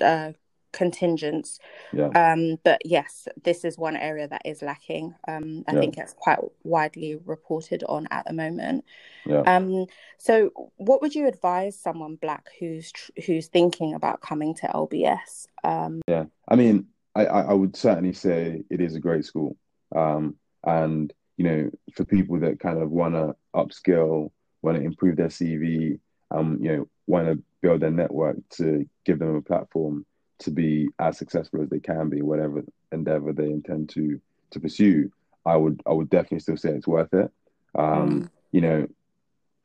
uh 0.00 0.32
contingents. 0.72 1.58
Yeah. 1.92 2.08
Um 2.08 2.58
but 2.64 2.80
yes, 2.84 3.28
this 3.42 3.64
is 3.64 3.78
one 3.78 3.96
area 3.96 4.28
that 4.28 4.42
is 4.44 4.62
lacking. 4.62 5.14
Um 5.28 5.64
I 5.68 5.74
Yeah. 5.74 5.80
think 5.80 5.98
it's 5.98 6.14
quite 6.14 6.38
widely 6.64 7.16
reported 7.24 7.84
on 7.88 8.08
at 8.10 8.26
the 8.26 8.32
moment. 8.32 8.84
Yeah. 9.26 9.42
Um, 9.42 9.86
so 10.18 10.50
what 10.76 11.00
would 11.02 11.14
you 11.14 11.26
advise 11.28 11.78
someone 11.78 12.16
black 12.16 12.48
who's 12.58 12.90
tr- 12.90 13.12
who's 13.26 13.46
thinking 13.48 13.94
about 13.94 14.20
coming 14.20 14.54
to 14.56 14.66
LBS? 14.66 15.46
Um, 15.62 16.00
Yeah, 16.08 16.24
I 16.48 16.56
mean, 16.56 16.86
I, 17.14 17.26
I 17.26 17.52
would 17.52 17.76
certainly 17.76 18.14
say 18.14 18.62
it 18.70 18.80
is 18.80 18.96
a 18.96 19.00
great 19.00 19.24
school. 19.24 19.56
Um, 19.94 20.36
and 20.64 21.12
you 21.36 21.44
know, 21.44 21.70
for 21.94 22.04
people 22.04 22.40
that 22.40 22.60
kind 22.60 22.82
of 22.82 22.90
want 22.90 23.14
to 23.14 23.36
upskill, 23.54 24.30
want 24.62 24.76
to 24.78 24.82
improve 24.84 25.16
their 25.16 25.28
CV, 25.28 25.98
um, 26.30 26.58
you 26.60 26.76
know, 26.76 26.88
want 27.06 27.26
to 27.28 27.42
build 27.60 27.80
their 27.80 27.90
network 27.90 28.36
to 28.50 28.88
give 29.04 29.18
them 29.18 29.36
a 29.36 29.42
platform 29.42 30.04
to 30.42 30.50
be 30.50 30.88
as 30.98 31.18
successful 31.18 31.62
as 31.62 31.70
they 31.70 31.80
can 31.80 32.08
be, 32.08 32.22
whatever 32.22 32.62
endeavor 32.92 33.32
they 33.32 33.46
intend 33.50 33.90
to 33.90 34.20
to 34.52 34.60
pursue. 34.60 35.10
I 35.46 35.56
would 35.56 35.80
I 35.86 35.92
would 35.92 36.10
definitely 36.10 36.40
still 36.40 36.56
say 36.56 36.70
it's 36.70 36.88
worth 36.88 37.12
it. 37.14 37.30
Um, 37.78 38.26
you 38.52 38.60
know, 38.62 38.86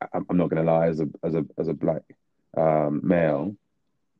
I, 0.02 0.18
I'm 0.28 0.36
not 0.36 0.50
going 0.50 0.64
to 0.64 0.70
lie, 0.70 0.88
as 0.88 1.00
a 1.00 1.08
as 1.24 1.34
a 1.34 1.44
as 1.58 1.68
a 1.68 1.74
black 1.74 2.02
um, 2.56 3.00
male, 3.04 3.54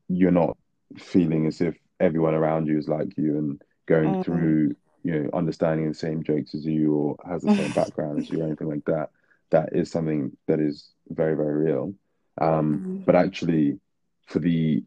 you're 0.08 0.30
not 0.30 0.56
feeling 0.98 1.46
as 1.46 1.60
if 1.60 1.76
everyone 2.00 2.34
around 2.34 2.66
you 2.66 2.78
is 2.78 2.88
like 2.88 3.16
you 3.16 3.38
and 3.38 3.62
going 3.86 4.14
Mm. 4.14 4.22
through, 4.22 4.74
you 5.02 5.12
know, 5.22 5.30
understanding 5.32 5.88
the 5.88 5.94
same 5.94 6.22
jokes 6.22 6.54
as 6.54 6.64
you 6.64 6.94
or 6.94 7.16
has 7.30 7.42
the 7.42 7.50
same 7.50 7.72
background 7.72 8.18
as 8.18 8.30
you 8.30 8.40
or 8.40 8.44
anything 8.46 8.68
like 8.68 8.84
that. 8.86 9.08
That 9.50 9.70
is 9.72 9.90
something 9.90 10.32
that 10.46 10.60
is 10.60 10.90
very, 11.08 11.34
very 11.36 11.54
real. 11.66 11.94
Um, 12.40 12.82
Mm. 12.86 13.04
but 13.06 13.14
actually, 13.16 13.78
for 14.26 14.38
the 14.38 14.82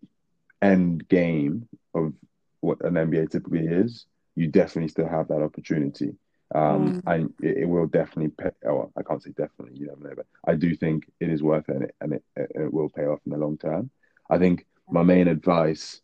end 0.61 1.07
game 1.07 1.67
of 1.93 2.13
what 2.61 2.81
an 2.81 2.93
MBA 2.93 3.31
typically 3.31 3.65
is, 3.65 4.05
you 4.35 4.47
definitely 4.47 4.89
still 4.89 5.07
have 5.07 5.27
that 5.27 5.41
opportunity. 5.41 6.15
Um, 6.53 7.01
and 7.07 7.33
it, 7.41 7.59
it 7.59 7.65
will 7.65 7.87
definitely 7.87 8.29
pay. 8.29 8.51
Oh, 8.67 8.91
I 8.97 9.03
can't 9.03 9.23
say 9.23 9.29
definitely, 9.31 9.77
you 9.77 9.87
never 9.87 10.03
know, 10.03 10.15
but 10.15 10.25
I 10.45 10.55
do 10.55 10.75
think 10.75 11.09
it 11.19 11.29
is 11.29 11.41
worth 11.41 11.69
it 11.69 11.75
and 11.75 11.83
it, 11.85 11.95
and 12.01 12.13
it, 12.13 12.23
it 12.55 12.73
will 12.73 12.89
pay 12.89 13.03
off 13.03 13.19
in 13.25 13.31
the 13.31 13.37
long 13.37 13.57
term. 13.57 13.89
I 14.29 14.37
think 14.37 14.65
my 14.89 15.03
main 15.03 15.27
advice 15.27 16.01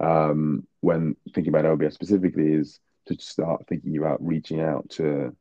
um, 0.00 0.66
when 0.80 1.16
thinking 1.34 1.54
about 1.54 1.78
LBS 1.78 1.92
specifically 1.92 2.54
is 2.54 2.80
to 3.06 3.16
start 3.20 3.66
thinking 3.68 3.98
about 3.98 4.24
reaching 4.24 4.60
out 4.60 4.88
to 4.90 5.36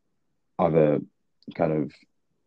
other 0.59 0.99
kind 1.55 1.71
of 1.71 1.91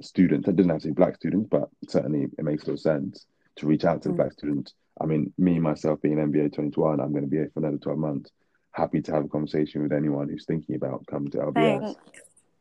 students. 0.03 0.47
It 0.47 0.57
doesn't 0.57 0.71
have 0.71 0.83
to 0.83 0.89
be 0.89 0.95
black 0.95 1.17
students, 1.17 1.49
but 1.51 1.71
certainly 1.89 2.29
it 2.37 2.45
makes 2.45 2.67
no 2.67 2.77
sense 2.77 3.25
to 3.57 3.67
reach 3.67 3.85
out 3.85 4.03
to 4.03 4.09
the 4.09 4.15
Mm. 4.15 4.17
black 4.17 4.33
students. 4.33 4.75
I 5.01 5.07
mean, 5.07 5.33
me 5.39 5.59
myself 5.59 6.01
being 6.01 6.19
MBA 6.19 6.49
21, 6.51 7.01
I'm 7.01 7.11
going 7.13 7.25
to 7.25 7.31
be 7.31 7.37
here 7.39 7.51
for 7.53 7.61
another 7.61 7.79
12 7.79 7.99
months. 7.99 8.31
Happy 8.73 9.01
to 9.03 9.13
have 9.13 9.25
a 9.25 9.29
conversation 9.29 9.83
with 9.83 9.93
anyone 9.93 10.29
who's 10.29 10.47
thinking 10.47 10.75
about 10.77 11.07
coming 11.07 11.31
to 11.33 11.39
LBS. 11.39 11.97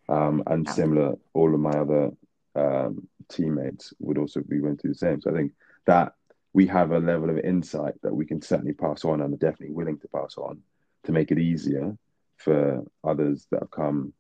Um, 0.10 0.44
and 0.48 0.66
Yeah. 0.66 0.74
similar, 0.74 1.16
all 1.34 1.54
of 1.54 1.60
my 1.60 1.72
other 1.72 2.12
um, 2.56 3.08
teammates 3.30 3.94
would 4.00 4.18
also 4.20 4.42
be 4.44 4.60
going 4.60 4.78
through 4.78 4.92
the 4.92 4.96
same. 4.98 5.20
So 5.22 5.32
I 5.32 5.34
think 5.34 5.54
that 5.86 6.14
we 6.54 6.68
have 6.68 6.92
a 6.92 7.00
level 7.00 7.32
of 7.32 7.40
insight 7.40 8.00
that 8.04 8.14
we 8.14 8.26
can 8.28 8.42
certainly 8.44 8.74
pass 8.74 9.04
on 9.06 9.22
and 9.22 9.34
are 9.34 9.38
definitely 9.38 9.74
willing 9.74 9.98
to 10.00 10.08
pass 10.10 10.38
on 10.38 10.62
to 11.06 11.12
make 11.12 11.32
it 11.32 11.40
easier 11.40 11.98
for 12.38 12.86
others 13.04 13.48
that 13.50 13.62
have 13.62 13.72
come, 13.72 14.14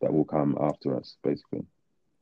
that 0.00 0.14
will 0.14 0.24
come 0.24 0.56
after 0.58 0.96
us, 0.96 1.18
basically. 1.22 1.66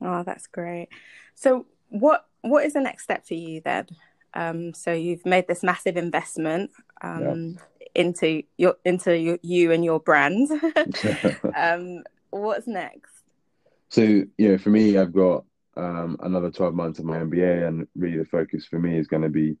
Oh, 0.01 0.23
that's 0.23 0.47
great. 0.47 0.89
So 1.35 1.65
what 1.93 2.25
what 2.41 2.65
is 2.65 2.73
the 2.73 2.81
next 2.81 3.03
step 3.03 3.25
for 3.25 3.35
you 3.35 3.61
then? 3.61 3.87
Um, 4.33 4.73
so 4.73 4.91
you've 4.91 5.25
made 5.25 5.47
this 5.47 5.63
massive 5.63 5.95
investment 5.95 6.71
um, 7.01 7.57
into 7.93 8.43
your 8.57 8.75
into 8.83 9.15
your, 9.17 9.37
you 9.41 9.71
and 9.71 9.85
your 9.85 9.99
brand. 9.99 10.49
um, 11.55 12.03
what's 12.31 12.67
next? 12.67 13.11
So, 13.89 14.01
you 14.01 14.27
know, 14.39 14.57
for 14.57 14.71
me, 14.71 14.97
I've 14.97 15.13
got 15.13 15.45
um, 15.77 16.17
another 16.21 16.49
12 16.49 16.73
months 16.73 16.97
of 16.97 17.05
my 17.05 17.19
MBA, 17.19 17.67
and 17.67 17.87
really 17.95 18.17
the 18.17 18.25
focus 18.25 18.65
for 18.65 18.79
me 18.79 18.97
is 18.97 19.07
going 19.07 19.21
to 19.21 19.29
be 19.29 19.55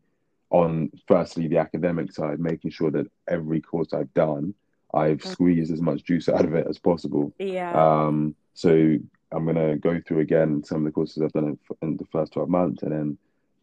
on 0.49 0.91
firstly 1.07 1.47
the 1.47 1.57
academic 1.59 2.11
side, 2.11 2.39
making 2.39 2.71
sure 2.71 2.89
that 2.91 3.05
every 3.27 3.61
course 3.61 3.93
I've 3.93 4.13
done, 4.15 4.55
I've 4.93 5.19
Mm. 5.19 5.27
squeezed 5.27 5.71
as 5.71 5.81
much 5.81 6.03
juice 6.03 6.29
out 6.33 6.45
of 6.45 6.55
it 6.55 6.65
as 6.67 6.79
possible. 6.79 7.31
Yeah. 7.37 7.73
Um, 7.73 8.35
so 8.55 8.97
I'm 9.33 9.45
going 9.45 9.55
to 9.55 9.75
go 9.77 9.99
through 10.05 10.19
again 10.19 10.63
some 10.63 10.79
of 10.79 10.83
the 10.85 10.91
courses 10.91 11.21
I've 11.23 11.33
done 11.33 11.57
in, 11.81 11.87
in 11.87 11.97
the 11.97 12.05
first 12.11 12.33
12 12.33 12.49
months, 12.49 12.83
and 12.83 12.91
then 12.91 13.17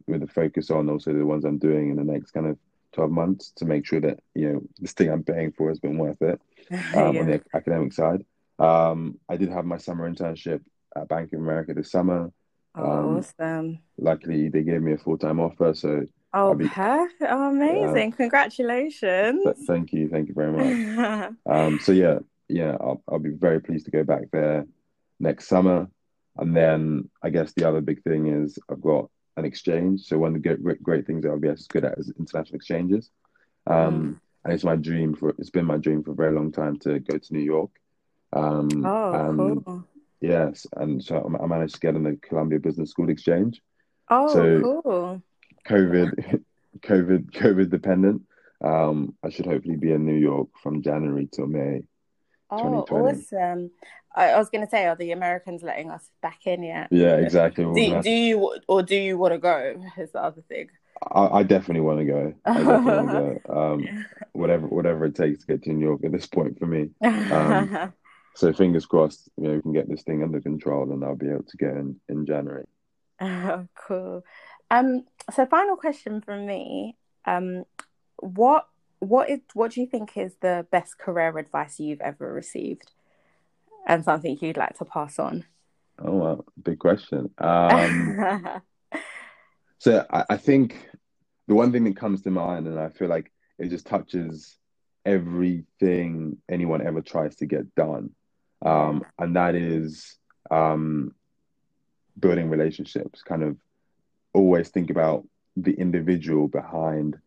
with 0.06 0.22
a 0.22 0.26
focus 0.26 0.70
on 0.70 0.88
also 0.90 1.12
the 1.12 1.24
ones 1.24 1.44
I'm 1.44 1.58
doing 1.58 1.90
in 1.90 1.96
the 1.96 2.04
next 2.04 2.32
kind 2.32 2.46
of 2.46 2.58
12 2.92 3.10
months 3.10 3.52
to 3.56 3.64
make 3.64 3.86
sure 3.86 4.00
that, 4.00 4.18
you 4.34 4.52
know, 4.52 4.62
this 4.80 4.92
thing 4.92 5.10
I'm 5.10 5.22
paying 5.22 5.52
for 5.52 5.68
has 5.68 5.78
been 5.78 5.98
worth 5.98 6.20
it 6.22 6.40
um, 6.72 7.14
Yeah. 7.14 7.20
on 7.20 7.26
the 7.26 7.40
academic 7.54 7.92
side. 7.92 8.24
Um, 8.58 9.18
I 9.28 9.36
did 9.36 9.50
have 9.50 9.64
my 9.64 9.76
summer 9.78 10.10
internship 10.10 10.60
at 10.96 11.08
Bank 11.08 11.32
of 11.32 11.38
America 11.40 11.72
this 11.72 11.90
summer. 11.92 12.32
Oh, 12.74 12.90
um, 12.90 13.16
awesome. 13.18 13.78
Luckily, 13.98 14.48
they 14.48 14.62
gave 14.62 14.82
me 14.82 14.92
a 14.92 14.98
full 14.98 15.18
time 15.18 15.40
offer. 15.40 15.72
So 15.74 16.04
Oh, 16.32 16.54
be- 16.54 16.68
perfect. 16.68 17.22
Oh, 17.28 17.50
amazing. 17.50 18.12
Congratulations. 18.12 19.42
th- 19.44 19.56
thank 19.66 19.92
you. 19.92 20.08
Thank 20.08 20.28
you 20.28 20.34
very 20.34 20.52
much. 20.52 21.32
Um, 21.46 21.78
so 21.80 21.92
yeah, 21.92 22.18
yeah, 22.48 22.76
I'll, 22.80 23.02
I'll 23.08 23.18
be 23.18 23.30
very 23.30 23.60
pleased 23.60 23.84
to 23.86 23.90
go 23.90 24.04
back 24.04 24.24
there 24.32 24.66
next 25.20 25.46
summer. 25.46 25.88
And 26.36 26.56
then 26.56 27.10
I 27.22 27.30
guess 27.30 27.52
the 27.52 27.68
other 27.68 27.80
big 27.80 28.02
thing 28.02 28.26
is 28.26 28.58
I've 28.70 28.80
got 28.80 29.10
an 29.36 29.44
exchange. 29.44 30.02
So 30.02 30.18
one 30.18 30.34
of 30.34 30.42
the 30.42 30.76
great, 30.82 31.06
things 31.06 31.22
that 31.22 31.32
LBS 31.32 31.60
is 31.60 31.66
good 31.68 31.84
at 31.84 31.98
is 31.98 32.12
international 32.18 32.56
exchanges. 32.56 33.10
Um, 33.66 34.20
And 34.42 34.54
it's 34.54 34.64
my 34.64 34.76
dream 34.76 35.14
for 35.14 35.34
it's 35.38 35.50
been 35.50 35.66
my 35.66 35.76
dream 35.76 36.02
for 36.02 36.12
a 36.12 36.14
very 36.22 36.32
long 36.34 36.50
time 36.50 36.76
to 36.84 36.98
go 36.98 37.18
to 37.18 37.32
New 37.34 37.44
York. 37.54 37.70
Um, 38.32 38.86
oh, 38.86 39.12
and 39.12 39.64
cool. 39.64 39.84
yes, 40.22 40.66
and 40.80 41.02
so 41.04 41.12
I 41.16 41.42
I 41.42 41.46
managed 41.46 41.74
to 41.74 41.80
get 41.80 41.94
in 41.94 42.04
the 42.04 42.16
Columbia 42.28 42.58
Business 42.58 42.90
School 42.90 43.10
exchange. 43.10 43.60
Oh, 44.08 44.32
so- 44.32 44.60
cool. 44.62 45.22
COVID, 45.68 46.10
COVID, 46.80 47.22
COVID 47.32 47.68
dependent. 47.68 48.22
Um, 48.64 49.14
I 49.22 49.28
should 49.30 49.46
hopefully 49.46 49.76
be 49.76 49.92
in 49.92 50.06
New 50.06 50.16
York 50.30 50.48
from 50.62 50.80
January 50.82 51.28
till 51.30 51.46
May. 51.46 51.82
Oh, 52.50 52.86
awesome. 52.90 53.70
I, 54.14 54.30
I 54.30 54.38
was 54.38 54.50
going 54.50 54.64
to 54.64 54.70
say, 54.70 54.86
are 54.86 54.96
the 54.96 55.12
Americans 55.12 55.62
letting 55.62 55.90
us 55.90 56.08
back 56.20 56.46
in 56.46 56.62
yet? 56.62 56.88
Yeah, 56.90 57.16
exactly. 57.16 57.64
Do, 57.64 58.02
do 58.02 58.10
you 58.10 58.56
or 58.66 58.82
do 58.82 58.96
you 58.96 59.16
want 59.18 59.34
to 59.34 59.38
go? 59.38 59.82
Is 59.96 60.12
the 60.12 60.22
other 60.22 60.42
thing. 60.48 60.68
I, 61.12 61.26
I 61.26 61.42
definitely 61.44 61.80
want 61.80 62.00
to 62.00 62.04
go. 62.04 62.34
I 62.44 62.58
definitely 62.58 62.92
want 62.92 63.08
to 63.08 63.14
go. 63.14 63.40
Um, 63.60 64.06
whatever, 64.32 64.66
whatever 64.66 65.04
it 65.06 65.14
takes 65.14 65.40
to 65.40 65.46
get 65.46 65.62
to 65.64 65.72
New 65.72 65.86
York 65.86 66.04
at 66.04 66.12
this 66.12 66.26
point 66.26 66.58
for 66.58 66.66
me. 66.66 66.90
Um, 67.02 67.92
So 68.34 68.52
fingers 68.52 68.86
crossed, 68.86 69.28
you 69.36 69.44
know, 69.44 69.54
we 69.56 69.62
can 69.62 69.72
get 69.72 69.88
this 69.88 70.02
thing 70.02 70.22
under 70.22 70.40
control, 70.40 70.90
and 70.90 71.04
I'll 71.04 71.16
be 71.16 71.28
able 71.28 71.42
to 71.42 71.56
go 71.56 71.68
in 71.68 72.00
in 72.08 72.26
January. 72.26 72.64
Oh, 73.20 73.66
cool. 73.86 74.24
Um, 74.70 75.04
so 75.34 75.46
final 75.46 75.76
question 75.76 76.22
from 76.22 76.46
me. 76.46 76.96
Um, 77.26 77.64
what 78.16 78.66
what 79.00 79.28
is 79.30 79.40
what 79.54 79.72
do 79.72 79.80
you 79.80 79.86
think 79.86 80.16
is 80.16 80.34
the 80.40 80.66
best 80.70 80.98
career 80.98 81.36
advice 81.36 81.80
you've 81.80 82.00
ever 82.00 82.32
received, 82.32 82.92
and 83.86 84.04
something 84.04 84.38
you'd 84.40 84.56
like 84.56 84.78
to 84.78 84.84
pass 84.84 85.18
on? 85.18 85.44
Oh, 85.98 86.16
well, 86.16 86.44
big 86.62 86.78
question. 86.78 87.30
Um, 87.38 88.62
so 89.78 90.06
I, 90.10 90.24
I 90.30 90.36
think 90.36 90.88
the 91.48 91.54
one 91.54 91.72
thing 91.72 91.84
that 91.84 91.96
comes 91.96 92.22
to 92.22 92.30
mind, 92.30 92.66
and 92.66 92.78
I 92.78 92.90
feel 92.90 93.08
like 93.08 93.32
it 93.58 93.68
just 93.68 93.86
touches 93.86 94.56
everything 95.04 96.36
anyone 96.48 96.86
ever 96.86 97.00
tries 97.00 97.36
to 97.36 97.46
get 97.46 97.74
done, 97.74 98.10
um, 98.64 99.04
and 99.18 99.34
that 99.36 99.54
is 99.54 100.16
um, 100.50 101.14
building 102.18 102.50
relationships. 102.50 103.22
Kind 103.22 103.42
of 103.42 103.56
always 104.34 104.68
think 104.68 104.90
about 104.90 105.26
the 105.56 105.72
individual 105.72 106.48
behind 106.48 107.18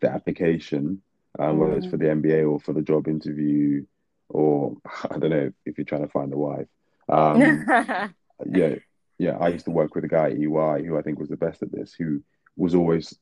the 0.00 0.10
application, 0.10 1.02
um, 1.38 1.58
whether 1.58 1.76
it's 1.76 1.86
for 1.86 1.96
the 1.96 2.06
MBA 2.06 2.50
or 2.50 2.60
for 2.60 2.72
the 2.72 2.82
job 2.82 3.08
interview, 3.08 3.84
or 4.28 4.76
I 5.10 5.18
don't 5.18 5.30
know 5.30 5.52
if 5.64 5.78
you're 5.78 5.84
trying 5.84 6.06
to 6.06 6.12
find 6.12 6.32
a 6.32 6.36
wife. 6.36 6.66
Um, 7.08 7.40
yeah, 8.50 8.76
yeah. 9.18 9.36
I 9.38 9.48
used 9.48 9.66
to 9.66 9.70
work 9.70 9.94
with 9.94 10.04
a 10.04 10.08
guy 10.08 10.30
at 10.30 10.38
EY 10.38 10.84
who 10.86 10.98
I 10.98 11.02
think 11.02 11.18
was 11.18 11.28
the 11.28 11.36
best 11.36 11.62
at 11.62 11.72
this, 11.72 11.94
who 11.94 12.22
was 12.56 12.74
always 12.74 13.14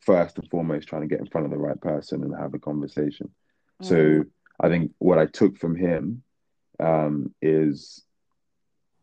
first 0.00 0.38
and 0.38 0.48
foremost 0.50 0.88
trying 0.88 1.02
to 1.02 1.08
get 1.08 1.20
in 1.20 1.26
front 1.26 1.44
of 1.44 1.50
the 1.50 1.58
right 1.58 1.80
person 1.80 2.22
and 2.22 2.34
have 2.36 2.54
a 2.54 2.58
conversation. 2.58 3.30
Mm. 3.82 3.86
So 3.86 4.24
I 4.60 4.68
think 4.68 4.92
what 4.98 5.18
I 5.18 5.26
took 5.26 5.58
from 5.58 5.76
him 5.76 6.22
um, 6.80 7.34
is 7.40 8.02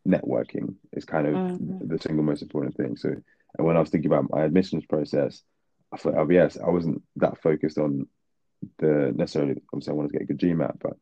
networking 0.06 0.74
is 0.92 1.04
kind 1.04 1.26
of 1.26 1.34
mm-hmm. 1.34 1.88
the 1.88 1.98
single 1.98 2.24
most 2.24 2.42
important 2.42 2.76
thing. 2.76 2.96
So 2.96 3.14
and 3.56 3.66
when 3.66 3.76
I 3.76 3.80
was 3.80 3.90
thinking 3.90 4.10
about 4.10 4.30
my 4.30 4.42
admissions 4.42 4.84
process 4.86 5.42
for 5.98 6.12
LBS, 6.12 6.62
I 6.62 6.70
wasn't 6.70 7.02
that 7.16 7.40
focused 7.40 7.78
on 7.78 8.08
the 8.78 9.12
necessarily 9.14 9.60
obviously 9.72 9.92
I 9.92 9.94
wanted 9.94 10.12
to 10.12 10.18
get 10.18 10.22
a 10.22 10.32
good 10.32 10.40
GMAT, 10.40 10.78
but 10.80 10.96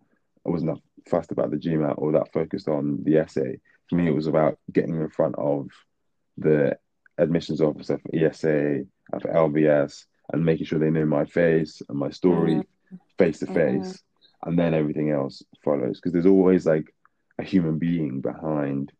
I 0.46 0.50
wasn't 0.50 0.74
that 0.74 1.10
fussed 1.10 1.32
about 1.32 1.50
the 1.50 1.56
GMAT 1.56 1.94
or 1.98 2.12
that 2.12 2.32
focused 2.32 2.68
on 2.68 3.02
the 3.04 3.18
essay. 3.18 3.60
For 3.88 3.96
me, 3.96 4.08
it 4.08 4.14
was 4.14 4.26
about 4.26 4.58
getting 4.72 5.00
in 5.00 5.08
front 5.10 5.36
of 5.36 5.68
the 6.38 6.78
admissions 7.18 7.60
officer 7.60 7.98
for 7.98 8.16
ESA 8.16 8.84
and 9.12 9.22
for 9.22 9.28
LBS 9.28 10.04
and 10.32 10.44
making 10.44 10.66
sure 10.66 10.78
they 10.78 10.90
know 10.90 11.04
my 11.04 11.24
face 11.24 11.82
and 11.88 11.98
my 11.98 12.10
story 12.10 12.62
face 13.18 13.38
to 13.40 13.46
face, 13.46 14.02
and 14.44 14.58
then 14.58 14.74
everything 14.74 15.10
else 15.10 15.42
follows. 15.64 15.98
Because 15.98 16.12
there's 16.12 16.26
always 16.26 16.66
like 16.66 16.94
a 17.38 17.42
human 17.42 17.78
being 17.78 18.20
behind 18.20 18.92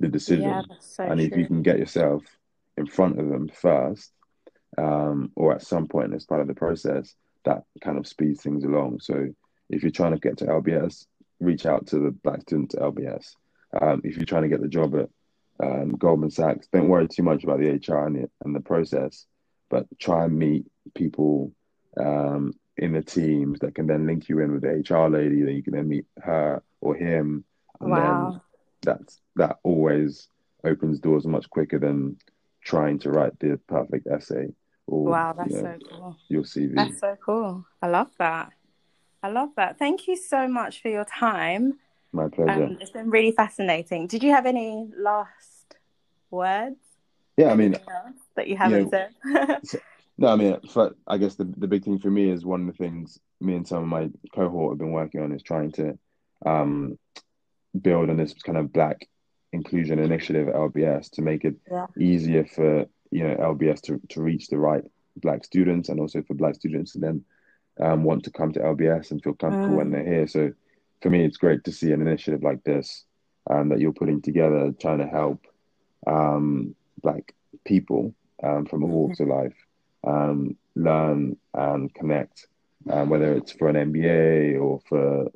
the 0.00 0.08
decision, 0.08 0.48
yeah, 0.48 0.62
so 0.80 1.04
and 1.04 1.20
if 1.20 1.36
you 1.36 1.46
can 1.46 1.62
get 1.62 1.78
yourself 1.78 2.22
in 2.76 2.86
front 2.86 3.18
of 3.18 3.28
them 3.28 3.48
first, 3.48 4.12
um, 4.76 5.32
or 5.34 5.54
at 5.54 5.62
some 5.62 5.88
point 5.88 6.14
as 6.14 6.24
part 6.24 6.40
of 6.40 6.46
the 6.46 6.54
process, 6.54 7.14
that 7.44 7.64
kind 7.80 7.98
of 7.98 8.06
speeds 8.06 8.42
things 8.42 8.64
along. 8.64 9.00
So 9.00 9.28
if 9.70 9.82
you're 9.82 9.90
trying 9.90 10.12
to 10.12 10.20
get 10.20 10.38
to 10.38 10.46
LBS, 10.46 11.06
reach 11.40 11.66
out 11.66 11.86
to 11.88 11.98
the 11.98 12.10
black 12.10 12.42
student 12.42 12.74
at 12.74 12.82
LBS. 12.82 13.34
Um, 13.80 14.00
if 14.04 14.16
you're 14.16 14.26
trying 14.26 14.42
to 14.42 14.48
get 14.48 14.60
the 14.60 14.68
job 14.68 14.94
at 14.96 15.08
um, 15.60 15.90
Goldman 15.92 16.30
Sachs, 16.30 16.68
don't 16.72 16.88
worry 16.88 17.08
too 17.08 17.22
much 17.22 17.44
about 17.44 17.58
the 17.58 17.70
HR 17.70 18.06
and 18.06 18.16
the, 18.16 18.30
and 18.44 18.54
the 18.54 18.60
process, 18.60 19.26
but 19.68 19.86
try 19.98 20.24
and 20.24 20.38
meet 20.38 20.66
people 20.94 21.52
um, 21.98 22.54
in 22.76 22.92
the 22.92 23.02
teams 23.02 23.60
that 23.60 23.74
can 23.74 23.86
then 23.86 24.06
link 24.06 24.28
you 24.28 24.40
in 24.40 24.52
with 24.52 24.62
the 24.62 24.94
HR 24.94 25.08
lady. 25.08 25.42
Then 25.42 25.54
you 25.54 25.62
can 25.62 25.74
then 25.74 25.88
meet 25.88 26.06
her 26.22 26.62
or 26.80 26.94
him, 26.94 27.44
and 27.80 27.90
wow. 27.90 28.30
then 28.30 28.40
that's 28.82 29.20
that 29.36 29.58
always 29.62 30.28
opens 30.64 31.00
doors 31.00 31.26
much 31.26 31.50
quicker 31.50 31.78
than 31.78 32.16
trying 32.62 32.98
to 33.00 33.10
write 33.10 33.38
the 33.38 33.58
perfect 33.68 34.06
essay. 34.06 34.48
Or, 34.88 35.04
wow, 35.04 35.34
that's 35.36 35.50
you 35.50 35.62
know, 35.62 35.76
so 35.78 35.88
cool. 35.90 36.16
Your 36.28 36.42
CV. 36.44 36.74
That's 36.74 36.98
so 36.98 37.16
cool. 37.22 37.66
I 37.82 37.88
love 37.88 38.10
that. 38.18 38.52
I 39.22 39.28
love 39.28 39.50
that. 39.56 39.78
Thank 39.78 40.08
you 40.08 40.16
so 40.16 40.48
much 40.48 40.80
for 40.80 40.88
your 40.88 41.04
time. 41.04 41.78
My 42.12 42.28
pleasure. 42.28 42.64
Um, 42.64 42.78
it's 42.80 42.90
been 42.90 43.10
really 43.10 43.32
fascinating. 43.32 44.06
Did 44.06 44.22
you 44.22 44.30
have 44.30 44.46
any 44.46 44.88
last 44.96 45.76
words? 46.30 46.76
Yeah, 47.36 47.50
I 47.50 47.54
mean, 47.54 47.76
that 48.34 48.48
you 48.48 48.56
haven't 48.56 48.90
you 48.92 49.32
know, 49.34 49.58
said. 49.62 49.80
no, 50.18 50.28
I 50.28 50.36
mean, 50.36 50.56
for, 50.70 50.96
I 51.06 51.18
guess 51.18 51.34
the 51.34 51.44
the 51.44 51.68
big 51.68 51.84
thing 51.84 51.98
for 51.98 52.10
me 52.10 52.30
is 52.30 52.46
one 52.46 52.62
of 52.62 52.66
the 52.68 52.72
things 52.72 53.20
me 53.40 53.54
and 53.56 53.68
some 53.68 53.82
of 53.82 53.88
my 53.88 54.08
cohort 54.34 54.72
have 54.72 54.78
been 54.78 54.92
working 54.92 55.20
on 55.20 55.32
is 55.32 55.42
trying 55.42 55.72
to 55.72 55.98
um, 56.46 56.98
build 57.80 58.08
on 58.08 58.16
this 58.16 58.32
kind 58.32 58.56
of 58.56 58.72
black 58.72 59.06
inclusion 59.52 59.98
initiative 59.98 60.48
at 60.48 60.54
LBS 60.54 61.10
to 61.10 61.22
make 61.22 61.44
it 61.44 61.56
yeah. 61.70 61.86
easier 61.98 62.46
for 62.46 62.86
you 63.10 63.26
know 63.26 63.34
LBS 63.36 63.80
to, 63.82 64.00
to 64.10 64.22
reach 64.22 64.48
the 64.48 64.58
right 64.58 64.84
black 65.16 65.44
students 65.44 65.88
and 65.88 66.00
also 66.00 66.22
for 66.22 66.34
black 66.34 66.54
students 66.54 66.92
to 66.92 66.98
then 66.98 67.24
um, 67.80 68.04
want 68.04 68.24
to 68.24 68.30
come 68.30 68.52
to 68.52 68.60
LBS 68.60 69.10
and 69.10 69.22
feel 69.22 69.34
comfortable 69.34 69.74
mm. 69.74 69.78
when 69.78 69.90
they're 69.90 70.04
here. 70.04 70.26
So 70.26 70.52
for 71.02 71.10
me, 71.10 71.24
it's 71.24 71.36
great 71.36 71.64
to 71.64 71.72
see 71.72 71.92
an 71.92 72.00
initiative 72.00 72.42
like 72.42 72.64
this 72.64 73.04
um, 73.48 73.68
that 73.68 73.80
you're 73.80 73.92
putting 73.92 74.20
together, 74.20 74.72
trying 74.80 74.98
to 74.98 75.06
help 75.06 75.46
um, 76.06 76.74
black 77.02 77.34
people 77.64 78.14
um, 78.42 78.66
from 78.66 78.84
all 78.84 78.90
walks 78.90 79.20
of 79.20 79.28
life 79.28 79.54
um, 80.06 80.56
learn 80.74 81.36
and 81.54 81.92
connect, 81.94 82.46
um, 82.90 83.08
whether 83.08 83.34
it's 83.34 83.52
for 83.52 83.68
an 83.68 83.92
MBA 83.92 84.60
or 84.60 84.80
for 84.88 85.28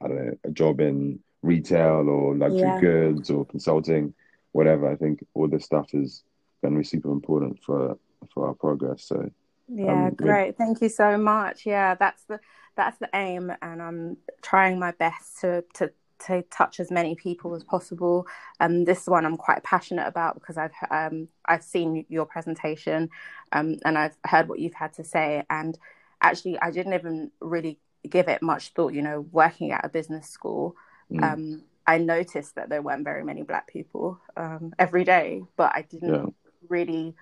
I 0.00 0.08
don't 0.08 0.26
know 0.26 0.38
a 0.44 0.50
job 0.50 0.80
in 0.80 1.20
retail 1.42 2.08
or 2.08 2.36
luxury 2.36 2.60
yeah. 2.60 2.80
goods 2.80 3.30
or 3.30 3.44
consulting, 3.46 4.14
whatever. 4.52 4.90
I 4.90 4.96
think 4.96 5.24
all 5.34 5.48
this 5.48 5.64
stuff 5.64 5.94
is 5.94 6.22
going 6.62 6.74
to 6.74 6.78
be 6.78 6.84
super 6.84 7.10
important 7.10 7.62
for 7.62 7.98
for 8.32 8.48
our 8.48 8.54
progress. 8.54 9.04
So 9.04 9.30
yeah, 9.68 10.06
um, 10.06 10.14
great. 10.14 10.56
Thank 10.56 10.80
you 10.80 10.88
so 10.88 11.16
much. 11.16 11.66
Yeah, 11.66 11.94
that's 11.94 12.24
the 12.24 12.40
that's 12.76 12.98
the 12.98 13.08
aim, 13.14 13.52
and 13.62 13.82
I'm 13.82 14.16
trying 14.42 14.78
my 14.78 14.92
best 14.92 15.40
to 15.40 15.64
to 15.74 15.90
to 16.26 16.42
touch 16.50 16.80
as 16.80 16.90
many 16.90 17.14
people 17.14 17.54
as 17.54 17.62
possible. 17.62 18.26
And 18.58 18.78
um, 18.78 18.84
this 18.84 19.06
one 19.06 19.24
I'm 19.24 19.36
quite 19.36 19.62
passionate 19.62 20.06
about 20.06 20.34
because 20.34 20.56
I've 20.56 20.72
um, 20.90 21.28
I've 21.44 21.62
seen 21.62 22.04
your 22.08 22.26
presentation, 22.26 23.10
um, 23.52 23.76
and 23.84 23.96
I've 23.98 24.16
heard 24.24 24.48
what 24.48 24.58
you've 24.58 24.74
had 24.74 24.92
to 24.94 25.04
say. 25.04 25.44
And 25.50 25.78
actually, 26.20 26.58
I 26.60 26.70
didn't 26.70 26.94
even 26.94 27.30
really 27.40 27.78
give 28.08 28.28
it 28.28 28.42
much 28.42 28.70
thought. 28.70 28.94
You 28.94 29.02
know, 29.02 29.26
working 29.32 29.72
at 29.72 29.84
a 29.84 29.88
business 29.88 30.28
school, 30.28 30.76
Mm. 31.12 31.22
Um, 31.22 31.62
I 31.86 31.98
noticed 31.98 32.54
that 32.56 32.68
there 32.68 32.82
weren't 32.82 33.04
very 33.04 33.24
many 33.24 33.42
Black 33.42 33.66
people 33.66 34.20
um, 34.36 34.74
every 34.78 35.04
day, 35.04 35.42
but 35.56 35.72
I 35.74 35.82
didn't 35.82 36.14
yeah. 36.14 36.26
Really 36.68 37.14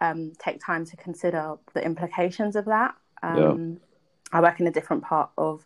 um, 0.00 0.32
take 0.38 0.60
time 0.64 0.84
to 0.86 0.96
consider 0.96 1.56
the 1.74 1.84
implications 1.84 2.56
of 2.56 2.64
that. 2.66 2.94
Yeah. 3.22 3.48
Um, 3.48 3.80
I 4.32 4.40
work 4.40 4.60
in 4.60 4.66
a 4.66 4.70
different 4.70 5.02
part 5.02 5.30
of 5.36 5.64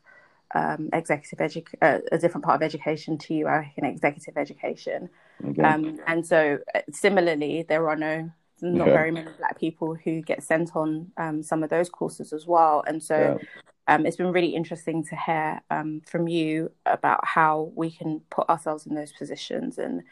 um, 0.55 0.91
executive 0.93 1.41
education, 1.41 1.79
uh, 1.83 1.99
a 2.13 2.19
different 2.19 2.45
part 2.45 2.57
of 2.57 2.63
education 2.63 3.19
to 3.19 3.35
you. 3.35 3.47
I 3.47 3.59
work 3.59 3.67
in 3.77 3.85
executive 3.85 4.37
education, 4.37 5.09
okay. 5.45 5.63
Um, 5.63 6.01
and 6.07 6.27
so 6.27 6.59
uh, 6.75 6.81
similarly, 6.91 7.65
there 7.69 7.89
are 7.89 7.97
no 7.97 8.31
not 8.63 8.89
yeah. 8.89 8.95
very 8.95 9.11
many 9.11 9.31
black 9.39 9.59
people 9.59 9.95
who 9.95 10.23
get 10.23 10.43
sent 10.43 10.75
on 10.75 11.13
um, 11.19 11.43
some 11.43 11.63
of 11.63 11.69
those 11.69 11.91
courses 11.91 12.33
as 12.33 12.47
well. 12.47 12.83
And 12.87 13.03
so 13.03 13.39
yeah 13.39 13.47
um, 13.89 14.07
it's 14.07 14.17
been 14.17 14.33
really 14.33 14.55
interesting 14.55 15.05
to 15.05 15.17
hear 15.17 15.61
um, 15.71 16.03
from 16.07 16.29
you 16.29 16.73
about 16.87 17.25
how 17.25 17.73
we 17.75 17.91
can 17.91 18.21
put 18.31 18.49
ourselves 18.49 18.87
in 18.87 18.95
those 18.95 19.13
positions 19.13 19.79
and 19.79 20.03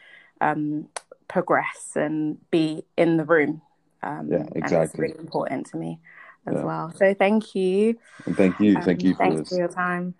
um, 0.41 0.87
progress 1.27 1.91
and 1.95 2.37
be 2.51 2.83
in 2.97 3.17
the 3.17 3.25
room. 3.25 3.61
Um, 4.03 4.29
yeah, 4.31 4.45
exactly. 4.55 4.77
it's 4.85 4.99
really 4.99 5.19
important 5.19 5.67
to 5.67 5.77
me 5.77 5.99
as 6.47 6.55
yeah. 6.55 6.63
well. 6.63 6.93
So 6.95 7.13
thank 7.13 7.55
you. 7.55 7.97
And 8.25 8.35
thank 8.35 8.59
you. 8.59 8.79
Thank 8.81 9.03
you 9.03 9.11
um, 9.11 9.15
for 9.15 9.23
thanks 9.23 9.37
this. 9.37 9.49
for 9.49 9.55
your 9.55 9.67
time. 9.67 10.13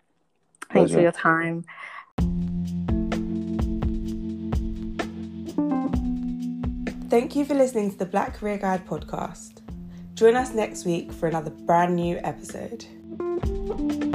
Pleasure. 0.69 0.87
Thanks 0.87 0.93
for 0.93 1.01
your 1.01 1.11
time. 1.11 1.65
Thank 7.09 7.35
you 7.35 7.45
for 7.45 7.53
listening 7.53 7.91
to 7.91 7.97
the 7.97 8.05
Black 8.05 8.33
Career 8.33 8.57
Guide 8.57 8.85
podcast. 8.85 9.61
Join 10.15 10.35
us 10.35 10.53
next 10.53 10.85
week 10.85 11.11
for 11.11 11.27
another 11.27 11.51
brand 11.51 11.95
new 11.95 12.17
episode. 12.23 12.85
Thank 13.17 14.03
you. 14.03 14.14